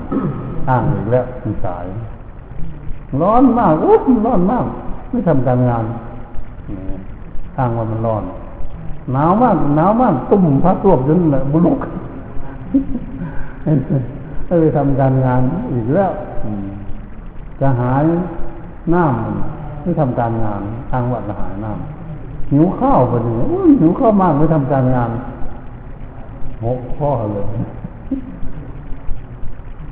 [0.69, 1.86] อ้างอีกแล้วมันสาย
[3.21, 4.65] ร้อนมากโอ้ยร้อนมาก
[5.10, 5.86] ไม่ทำการงาน
[7.57, 8.23] อ้างว่ามันร้อน
[9.13, 11.19] หนาวมากหนาวมากตุ่มพระตัวจน
[11.51, 11.79] บุลุก
[13.62, 15.41] ไม่ไปทำการงาน
[15.73, 16.12] อีกแล้ว
[17.62, 18.03] จะหาย
[18.93, 25.09] น้ำไม่ทำการงาน ทางวัดละหายน้ำหิวข้าวไปเลยหิวข้าวมากไม่ทำการงาน
[26.65, 27.45] หกข้อเลย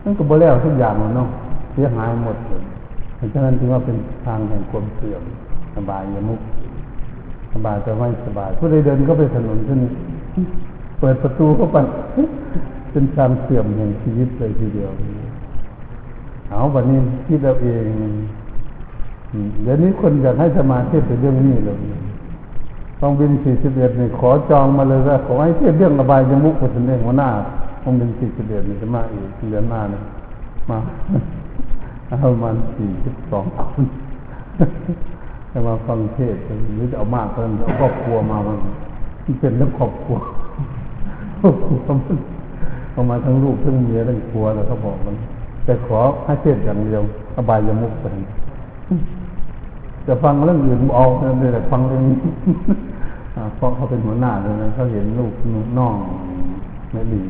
[0.04, 1.30] นั่นก็บ่แล้วทุกอย่างเลยเนาะ
[1.74, 2.64] เสียหายหมดเลย
[3.16, 5.24] เพราะฉะนั้นจึงว่าเป็นทางแห่งความเสื่อม
[5.76, 6.40] สบายยมุก
[7.54, 9.80] สบายจะไม่สบาย ผู้ใดเดินก็ไปถนนขึ้น
[11.00, 11.78] เปิดประตูเข้าไป
[12.92, 14.92] เป็นทางเสื่อมแห่งชีวิตเลยทีเดียว
[16.50, 17.86] เอาวันนี้คิดเราเอง
[19.64, 21.78] เดี๋ยวนี้คนอยากให้สมาธิเป็นเรื่องนี้เลย
[23.02, 27.30] ต้องบินสี่สิบเอ็ดนี่ขอจองมาเลยว่าขอให้เทียบเรื่องระบายยมุกไปถึงเองหัวหน้า
[27.84, 30.04] ต้องบินสี่สิบเอ็ดนี่จะมาอีกเดือนหน้าเนี่ย
[30.70, 30.78] มา
[32.08, 33.84] เอามันสี่สิบสองคน
[35.52, 36.36] จะมาฟังเทศ
[36.76, 38.58] หรือจะเอามากเพิ่มเอาครอบครัวมามัน
[39.40, 40.18] เป็นเรื่องครอบครัว
[41.42, 42.18] ครอบครัวมัน
[42.94, 45.16] เอามาทั้งลูกทั้งเมียทั้งครัวแล้วเขาบอกมัน
[45.66, 47.02] แต่ขอให้เทศอย่างเดียว
[47.36, 48.06] อบายยมุกไป
[50.08, 51.06] จะฟังเรื่องอื่นเอา
[51.40, 52.18] เลยแต่ฟังเรื่องนี้
[53.56, 55.34] เพราะเขาเป็นหัวหน้าเลยนะเขาเห็นลูก
[55.78, 55.96] น้อง
[56.92, 57.22] ไม่ดี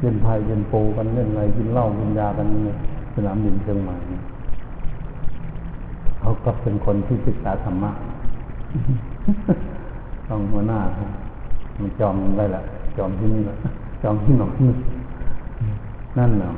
[0.00, 2.46] เล่นไพ่เล่นโปกันเล่นอะไรกินเหล้ากินยากัน
[3.14, 3.94] สนามบินเชียงใหม่
[6.20, 7.90] เขาก็เป็นคนที่ศึกษาธรรมะ
[10.28, 10.80] ต้องหัวหน้า
[11.78, 12.62] มันจอมไว้ละ
[12.96, 13.56] จอมที่นี่ละ
[14.02, 14.72] จอมที่หนองนี่
[16.18, 16.54] นั่นเนาะ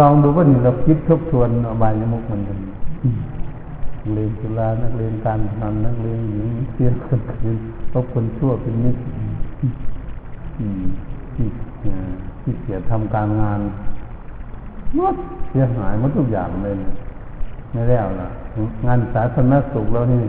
[0.00, 2.58] ลองดูว่านี่เราคิดทบทวนอบายมุกมันกัน
[4.14, 7.56] เรียนสุรานักเรียนการทำนักเรียนหญิงเที่ยวคนคืน
[7.92, 9.00] พบคนชั่วเป็นมิตร
[11.34, 11.46] ที่
[12.40, 13.60] ที่เสียทำการงาน
[14.96, 15.14] หมด
[15.50, 16.74] เสียหายหมดทุกอย่างเลย
[17.74, 18.28] ไม่แล้วล่ะ
[18.86, 20.22] งานสาธารณสุขแล้วนี่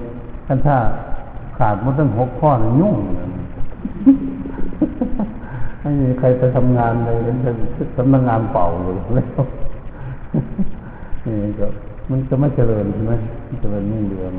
[0.47, 0.77] ท่านถ้า
[1.57, 3.27] ขาดหมดตั้งหกข้อนี่ยุ่งเลย
[5.81, 7.55] ไม่มีใครไปทำงานเลยเป็น
[7.97, 9.41] สำนักงานเป่าเลยแล้ว
[11.25, 11.65] นี่ก็
[12.09, 13.13] มันจะไม่เจริญใช่ไหม
[13.61, 14.33] เจริญไม่เรือง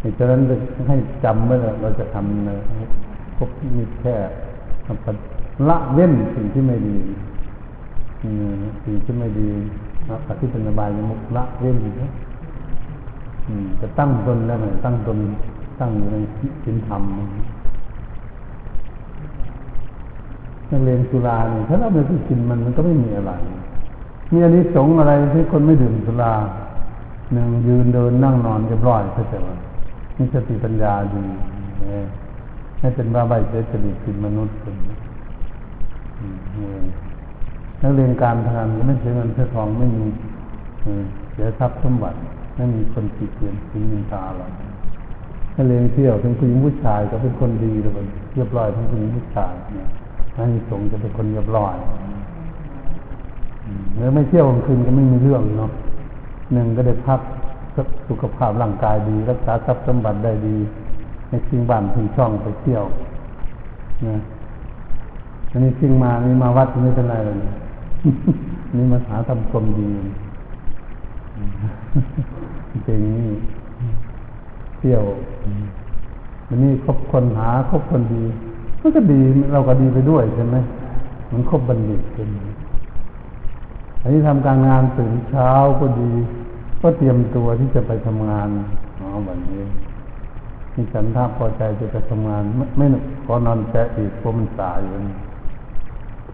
[0.00, 0.40] เหตุฉะนั้น
[0.88, 2.56] ให้จำไว้เลยเราจะทำนะ
[3.36, 3.48] พบ
[3.78, 4.16] มีแค่
[5.68, 6.98] ละเว้นสิ่งที่ไม่ดี
[8.84, 9.50] สิ่งที่ไม่ดี
[10.28, 11.76] อธิปนบายมุกละเว้น
[13.80, 15.18] จะตั้งตนได้ไหมตั้งตน
[15.80, 16.16] ตั้งอยู่ใน
[16.64, 17.02] ศีลธรรม
[20.70, 23.32] นักเรียนสุราเนี่ยถ้าเราไม่ไปกินมันมันก็ไม่มีอะไร
[24.32, 26.32] มีอันนี้สงอะไรที่คนไม่ดื่มสุรา
[27.32, 29.50] หนึ่งยืนเดินนั่งนอนเรียบร้อยเข้าใจไหม
[30.16, 31.22] มีสติปัญญาดี
[32.80, 34.76] ให้เป็นบ้าใบเจตริตเป็นมนุษย์เป็น
[37.82, 40.06] นักเรียนการทำไม่เสียเงินเสียทองไม่มี
[41.32, 42.18] เสียทรัพย์สมบัติ
[42.56, 44.50] ไม่มีคนติดเตียนทิ้งนินตาหรอก
[45.54, 47.92] นักเรียนเที่ยวทั้งผู้หญิงผู้ชายก็เป็นคนดีเลย
[48.34, 49.88] เรียบร้อยทั้งผู้หญิงผู้ชายเนี่ย
[50.34, 51.74] ให้สงจะเป็นคนเรียบร้อย
[53.94, 55.70] เมื่อไม่เที่ยวกลางคืนก็ไม่มีเรื่องเนาะ
[56.52, 57.20] หนึ่งก็ได้พัก
[58.08, 60.56] สุขภาพร่างกายดี รักษาทรัพย์สมบัติได้ดี
[61.28, 62.84] ในทิ้งบ้านทิ้งช่องไปเที่ยว
[64.08, 64.16] นะ
[65.50, 67.36] อันนี้ทิ้งมานี่มาวัดไม่เป็นไรเลย
[68.76, 69.90] นี่มาหาทำความดี
[72.86, 73.30] จริงนี่
[74.78, 75.04] เที่ยว
[76.48, 78.22] อันนี้คบคนหาคบคนดี
[78.80, 79.20] มันก็ดี
[79.52, 80.56] เราก็ดีไปด้วยใช่ไหม
[81.32, 82.28] มันคบบัณฑิตเป็น
[84.02, 86.10] อันนี้ทำการงานตื่นเช้าก็ดี
[86.80, 88.48] ก็เตรียมตัวที่จะไปทำงาน
[89.00, 89.62] อ๋อแบบนี้
[90.74, 92.86] มีฉันท่าพอใจจะไปทำงาน ไม่ไม่
[93.24, 94.98] ขอนอนแช่อีกเพราะมันสายอยู่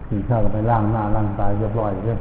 [0.09, 2.19] ตื่นเช้าก็ไปล้างหน้าล้างตาเรียบร้อยเลย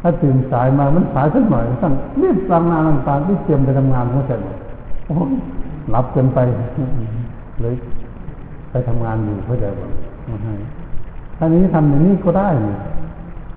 [0.00, 1.92] ถ้าตื่นสายมามันสายสักหน่อยสั่ง
[2.22, 4.36] รีบล้างหน้าล้างตาที่เตรียมไปทำงานเมื่อไหร่
[5.06, 5.14] โอ้
[5.90, 6.38] หลับเกินไป
[7.62, 7.74] เลย
[8.70, 9.68] ไปทำงานอยู่เพื่อจะ
[10.28, 10.54] มาให้
[11.38, 12.48] ถ้านี้ทำอย่างนี้ก็ได้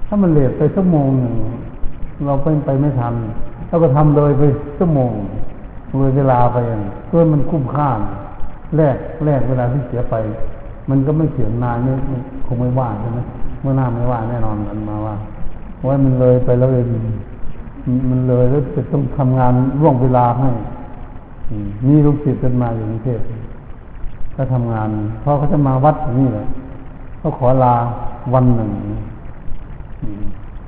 [0.08, 1.34] ถ้ามันเลทไปชั่วโมงหนึ่ง
[2.26, 3.14] เราไปไปไม่ทัน
[3.68, 4.44] เราก็ทำเลยไป
[4.78, 5.12] ชั่วโมง
[5.98, 6.58] เลยเวลาไป
[7.08, 7.90] เพื่อมันคุ้มค่า
[8.76, 10.16] แลกแลกเวลาที่เสียไป
[10.90, 11.96] มันก็ไม่เสียนานนี่
[12.46, 13.20] คงไม่ว่าใช่ไหม
[13.62, 15.16] เมื่อหน้าไม่ว่าแน่นอนมันมาว่า
[15.88, 16.88] ว่ามันเลยไปแล้วเอง
[18.10, 20.50] มันเลยแล้วจะต้องทำงานร่วงเวลาให้
[21.88, 23.20] นี่ลูกศิษย์กันมาอยู่กรุงเทพ
[24.36, 24.90] ก็ทำงาน
[25.24, 26.46] พอเขาจะมาวัดนี่แหละ
[27.20, 27.76] เขาขอลา
[28.34, 28.70] วันหนึ่ง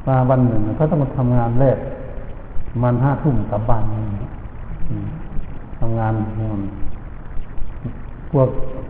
[0.07, 1.77] ลาวันหนึ่งเขาต้องมาทำงานแรก
[2.83, 3.83] มันห้าทุ่มกลับบ้าน
[5.79, 6.13] ทำงาน
[8.31, 8.49] พวก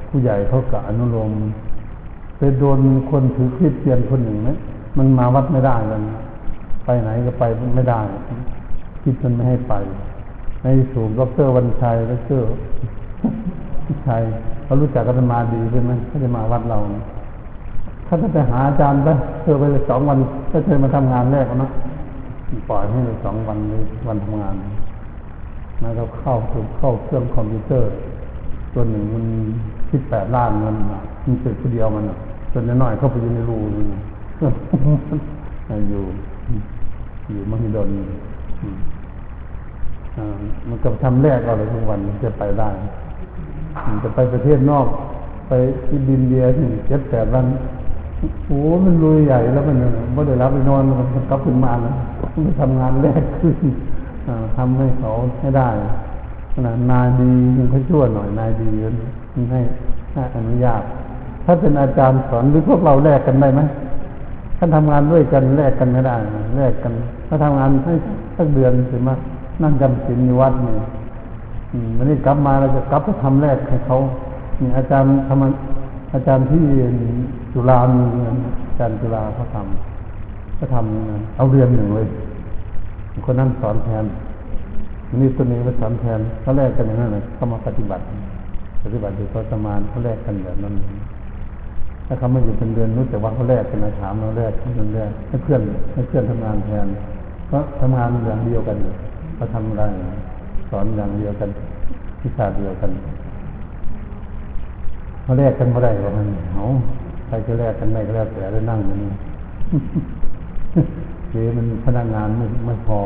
[0.09, 1.31] ผู้ใหญ่เขากะอนุโลม
[2.37, 2.79] ไปโดน
[3.09, 4.49] คนถือคริสเตียนคนหนึ่งไหม
[4.97, 6.01] มันมาวัดไม่ได้เลย
[6.85, 7.43] ไปไหนก็ไป
[7.75, 8.01] ไม่ได้
[9.03, 9.73] คิดมันไม่ให้ไป
[10.63, 12.49] ในสูงก็เตอร์วันชัยก็เตอร์
[14.07, 14.23] ชัย
[14.63, 16.77] เขารู้จักกันมาดีใช่ไหมเขาจะมาวัดเรา
[18.07, 19.07] ถ้าจะไปหาอาจารย์ไป
[19.41, 20.17] เธอไปเลยสองวัน
[20.51, 21.69] ก็เธอมาทำงานแรกนะ
[22.69, 24.55] ปล่อยให้เลยสองวันเลยวันทำงาน
[25.79, 27.89] แล้วเข้าถึงเข้าเครื่องคอมพิวเตอร์
[28.73, 29.25] ตัวหนึ่งมัน
[29.89, 30.75] คิดแปดล้านมัน
[31.25, 32.03] มันเสร็จคนเดียวมัน
[32.51, 33.85] ตัวน้อยเข้าไปอยู่ในรูนึง
[35.89, 36.03] อยู่
[37.31, 37.89] อยู่มหิดล
[40.69, 42.69] มันก็ทำแรกเอาเลยทุกวันจะไปได้
[44.03, 44.87] จะไปประเทศนอก
[45.47, 45.51] ไป
[45.87, 47.45] ที่ดินเดียที่เจ็ดแปดวัน
[48.45, 49.77] โอ้มันรวยใหญ่แล้วมัน
[50.13, 50.81] ไม่ได้รับไปนอน
[51.15, 51.93] มันกลับขึ้นมาแล้ว
[52.45, 53.57] มันทำงานแรกขึ้น
[54.57, 55.69] ทำให้เขาให้ได้
[56.53, 58.95] ขนาดนายดีมันเขาช่วยหน่อยนายดีมัน
[59.51, 59.61] ให้
[60.37, 60.83] อนุญาต
[61.45, 63.61] ถ้าเป็นอาจารย์สอนหรือพวกเราแลกกันได้ไหม
[64.57, 66.15] ถ้าทำงานด้วยกันแลกกันไม่ได้
[66.57, 66.93] แลกกัน
[67.27, 67.93] ถ้าทำงานให้
[68.37, 69.15] สักเดือนถึงมา
[69.63, 70.75] นั่งจำศีลอยู่วัดนี่
[71.97, 73.97] วันนี้กลับมาเราจะกลับไปทำแรกให้เขา
[74.59, 76.63] นี่อาจารย์ทำอาจารย์ที่
[77.53, 78.03] จุฬามี
[78.67, 82.07] อาจารย์จุฬาเขาทำก็ทำเอาเรียนหนึ่งเลย
[83.25, 84.05] คนนั้นสอนแทน
[85.21, 88.03] นี่ตัวนี้ไปสอนแทนเขาแลกกันอย่างนั้นเลยเขามาปฏิบัติ
[88.93, 90.73] ฏิบัติอยู่ก็ประมาณเขาแลกกันแบบนั้น
[92.07, 95.61] ถ้าเขาไม่อยู่เป็นเดือนนู้แต่ว่าเขาแลกกันนะถามเราแลกเพื่อนแลกให้เพื่อน
[95.93, 96.87] ให้เพื่อนทำงานแทน
[97.51, 98.93] ก็ทำงานอย่างเดียวกันอยู่
[99.35, 99.83] เขาทำอะไร
[100.69, 101.49] สอนอย่างเดียวกัน
[102.21, 102.91] วิชาเดียวกัน
[105.23, 106.63] เขาแลกกันไม่ได้ว่ามันเอา
[107.27, 108.99] ใครจะแลกกันได้ก็แล้วแต่ได้นั่งมัน
[111.29, 112.99] เจ๊มันพนักงานไม่ไม่พอ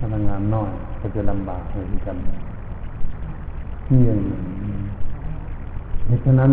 [0.00, 0.70] พนักงานน้อย
[1.00, 2.16] ก็จะลำบากเหมือนกัน
[3.90, 4.20] นี่อย่าง
[6.06, 6.52] เพราะฉะนั้น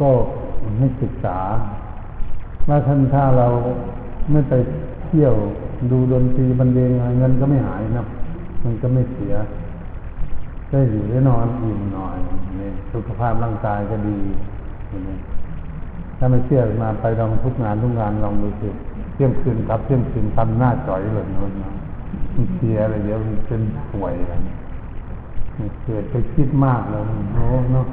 [0.00, 0.10] ก็
[0.78, 1.38] ให้ศึกษา
[2.68, 3.48] ว่าท่านถ้าเรา
[4.30, 4.54] ไม่ไป
[5.06, 5.34] เที่ยว
[5.90, 8.06] ดูดนตรีบรรเลงเงินก็ไม่หายนะ
[8.64, 9.34] มันก็ไม่เสีย
[10.70, 12.16] ได้อยู่ได้นอนอิ่มหน่อย
[12.60, 14.18] นี่สุขภาพร่างกายก็ดี
[15.08, 15.16] นี่
[16.18, 18.68] ถ้าไม่เชื่อมาไปลองทุกงานทุกงานลองดูสิ
[19.14, 21.72] เที่ยงคืนครับเที่ยงคืนทำหน้าจ่อยเลยนะ
[22.34, 24.34] มันเสียอะไรเดี๋ยวมันเป็นป่วยอะไร
[25.84, 27.02] เกิดไปคิดมากแล้ว
[27.34, 27.86] โอ้เนาะ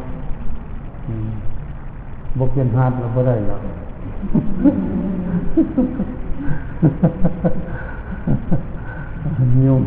[2.39, 3.61] บกเย็นฮาร์ดเราไม่ได้หรอก
[9.65, 9.82] ยุ่ง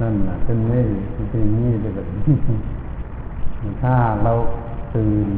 [0.00, 0.82] นั่นแหละเป็นนี่
[1.30, 2.06] เป็นนี่ไปแบบ
[3.82, 3.94] ถ้า
[4.24, 4.32] เรา
[4.94, 5.28] ตื่น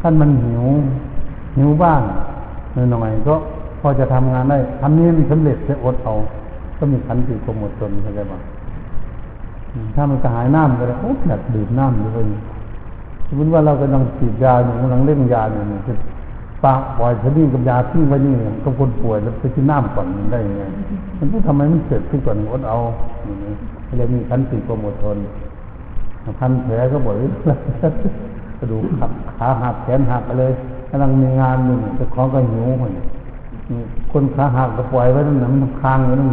[0.00, 0.64] ท่านมันหิว
[1.56, 2.00] หิวบ้าง
[2.90, 3.34] หน่อยๆก็
[3.80, 6.14] พอจะทำงานได้ทำนี้มันสำเร็จจะอดเอา
[6.78, 8.40] ก็มีขันติกมดตนเข้าใจบ้าง
[9.94, 12.24] ถ้ามันกระหายน้ำก็เลยโอ้อยากดื่มน้ำด้วย
[13.26, 15.92] สมมติว่าเรากำลังฉีดยาอยู่กำลังเล่นยาอยู่เนี่ยจะ
[16.64, 20.64] ปากปล่อยชนิดกับยาทิ้งไว้นี่กับคนป่วยแล้วไปกินน้ำก่อนได้ยังไง
[21.18, 22.76] มันต้องทำไมมันเกิดขึ้นก่อนอดเอา
[23.98, 25.18] เลยมีขันติกมดทน
[26.38, 27.14] พันแผลก็บอก
[28.58, 30.44] กระดูกหักขาหักแขนหักอะไร
[30.90, 32.92] กำลังมีงานอยู่จะของก็หิวมัน
[34.12, 36.30] คนขาหักก็ปล่อยไว้นั่นมันค้างอยู่นั่น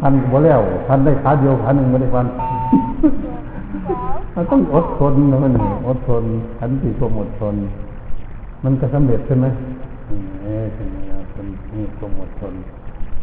[0.00, 2.26] พันก็แล้วพันได้ขาเดียวขาหนึ่งไม่ได้พัน
[4.34, 5.52] มันต้องอดทนนะมัน
[5.86, 6.24] อดทน
[6.58, 7.54] ขันติความอดทน
[8.64, 9.46] มันก็สำเร็จใช่ไหม
[10.42, 10.88] เอ๊ะเป็น
[11.34, 12.54] คนมีความอดทน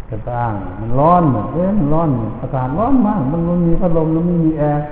[0.10, 1.24] จะอ้างมันร้อน
[1.54, 2.10] เอ๊ะมันร้อน
[2.41, 4.84] อากาศร้อนมาก มันไม่มีพัดลมมันไม่มีแอร์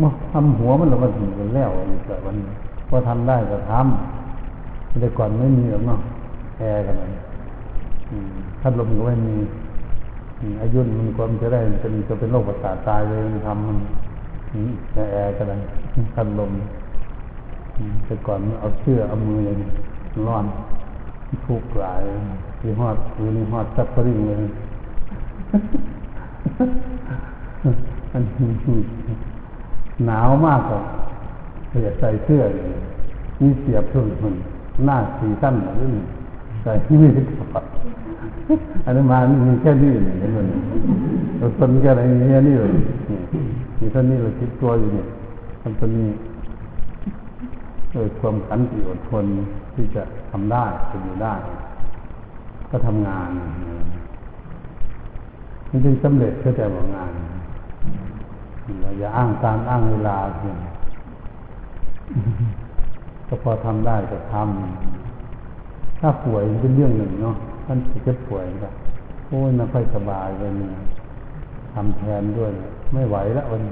[0.00, 2.36] มาทำหัวมันแล้วมันถึงแล้วอยู่แต่วัน
[2.88, 6.00] พอทำได้ก็ทำแต่ก่อนไม่มีหรอกเนาะ
[6.58, 7.12] แอร์กันเลย
[8.60, 9.36] พัดลมก็ไม่มี
[10.62, 13.78] อายุมันความจะได้เป็นจะเป็นโรคประสาทตายเลยมันทำมัน
[14.94, 15.58] แอร์กันเลย
[16.14, 16.52] พัดลม
[18.04, 19.54] แต่ก่อนเอาเชือเอามือเลย
[20.26, 20.44] ร้อน
[21.46, 22.02] ทุกหลาย
[22.60, 24.36] ที่ฮอดคือนี่ฮอดซับปริงเลย
[28.12, 28.22] อัน
[30.06, 30.80] หนาวมากกว่า
[31.68, 32.66] เสียใส่เสื้อเลย
[33.40, 34.34] มีเสียบทุ่นมัน
[34.84, 35.92] หน้าสีสั้นหรือ
[36.62, 37.64] ใส่ที่ไม่ได้ถอด
[38.84, 39.18] อันนี้มา
[39.48, 40.46] มีแค่นี้เลยเห็น
[41.38, 42.00] เราต้นแค่ไหน
[42.30, 42.72] แค่นี้เลย
[43.78, 45.06] มีเท่านี้เราคิดตัวอยู่เนี่ย
[45.62, 46.08] ทำตัวนี้
[47.92, 49.26] โดยความขันติอดทน
[49.74, 51.34] ที่จะทำได้จะอยู่ได้
[52.70, 53.30] ก็ทำงาน
[55.68, 57.10] นี่จึงสำเร็จเพื่แต่ว่างาน
[58.80, 60.58] เราอย่าอ้างการอ้างเวลาเพียง
[63.28, 67.36] ก็พอทำได้ก็ทำถ้าป่วยเป็นเรื่องหนึ่งเนาะ
[67.66, 68.70] ท่านเจ็บป่วยก็
[69.28, 70.70] โอ้ยไม่ค่อยสบายเลยนี่
[71.74, 72.52] ทำแทนด้วย
[72.92, 73.62] ไม่ไหวแล้ววัน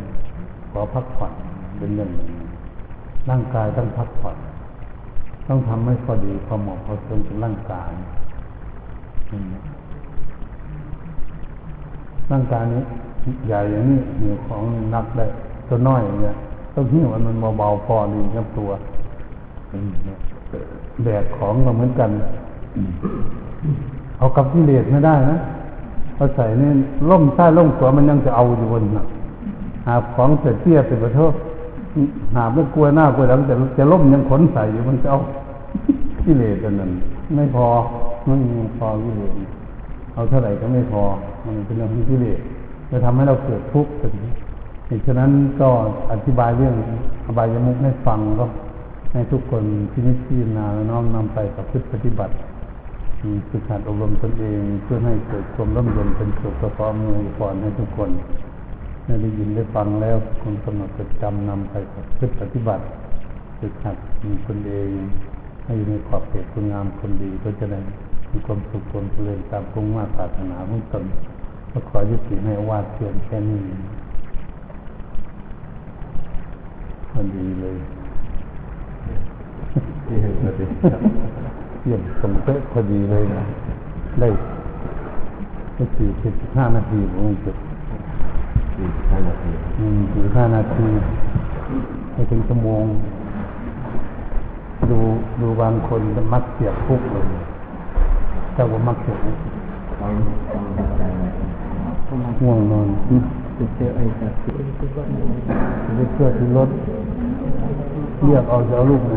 [0.71, 1.33] ขอพักผ่อน
[1.79, 2.31] เป็นเรื่องหนึ่ง
[3.31, 4.37] ร่างกายต้องพักผ่อน
[5.49, 7.91] ต้องทำให้พอดีพอเหมาะพอสมกับร่างกาย
[12.31, 12.83] ร่างกายนี้
[13.47, 14.63] ใหญ่อย่างนี้เหนียวของ
[14.95, 15.27] นักได้
[15.69, 16.35] ตัวน้อยอย่างเงี้ย
[16.75, 18.71] ต้องหิ้วมันเบาๆพอดีครับตัว
[21.05, 22.11] แบกของก็เหมือนกัน
[24.19, 25.39] เอากับกิเลสไม่ได้นะ
[26.17, 26.71] เอาใส่นี่
[27.11, 29.05] ล่มใต้ล่มขวามันยังจะเอาอยู่บนนะ
[29.87, 31.35] หาของเสียเตี้ยเป็นประโทษ
[32.35, 35.19] หาไม่กลัวหน้ากลัวหลังแต่จะล่มยังขนใส่อยู่มันจะเอา
[36.25, 36.91] กิเลสนั้น
[37.37, 37.67] ไม่พอ
[38.27, 38.35] ไม่
[38.79, 39.33] พอกิเลส
[40.15, 41.03] เอาเท่าไหร่ก็ไม่พอ
[41.45, 42.41] มันเป็นเรื่องของกิเลส
[42.91, 44.13] จะทำให้เราเกิดทุกข์กัน
[44.87, 45.69] เหตุฉะนั้นก็
[46.13, 46.75] อธิบายเรื่อง
[47.27, 48.47] อบายมุกให้ฟังก็
[49.13, 52.33] ให้ทุกคนที่นิพพาน้อมนำไปกับพฤติปฏิบัติ
[53.51, 58.11] ฝึกหัดอบรมตนเองเพื่อให้เกิดความร่มเย็นเป็นสุขพร้อมมือพรให้ทุกคน
[59.07, 61.75] ได้ยินได้ฟังแล้วคุณกำหนดจดจำนำไป
[62.19, 62.85] พฤติปฏิบัติ
[63.59, 64.89] ฝึกหัดมีตนเอง
[65.65, 67.81] ให้อยู่ในขอบเขตคุณงามคนดีก็จะได้
[68.31, 71.05] มีความสุขความเจริญตามพุ่งมาปรารถนาของตน
[71.71, 73.63] ก็ขอยุติให้วาดเพียงแค่นี้
[77.11, 77.77] พอดีเลย
[80.07, 80.17] ที่
[81.87, 83.43] เห็นพอดีเยี่ยมสมเป๊ะพอดีเลยนะ
[84.21, 84.29] ได้
[85.75, 87.57] ได้สี่สิบห้านาทีผมจบ
[88.77, 90.87] สี่ห้านาทีอืมสี่ห้านาที
[92.13, 92.85] ไม่ถึงชั่วโมง
[94.91, 94.99] ดู
[95.41, 97.25] ดูบางคนจะมักเสียบคุกเลย
[98.55, 99.37] เจ้าว่ามักเสียบคุก
[100.01, 100.13] ต้อง
[100.53, 101.29] ต้องใจไว้
[102.41, 103.23] ง่วงนอนอืม
[103.59, 104.59] จะเจอไอ้สัตว์ที่ไป
[106.13, 106.69] เชื่อที่รถ
[108.25, 109.15] เรียกเอาจะเอาลูกไหน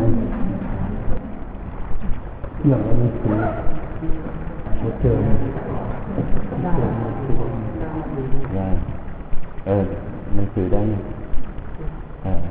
[2.67, 3.49] เรียกเอาหนังสือมา
[4.77, 8.67] เจอเจอหนังสือได้
[9.65, 9.83] เออ
[10.35, 11.03] หนังสือได้ยัง
[12.23, 12.45] เออ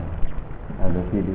[0.76, 1.30] เอาดูที่ด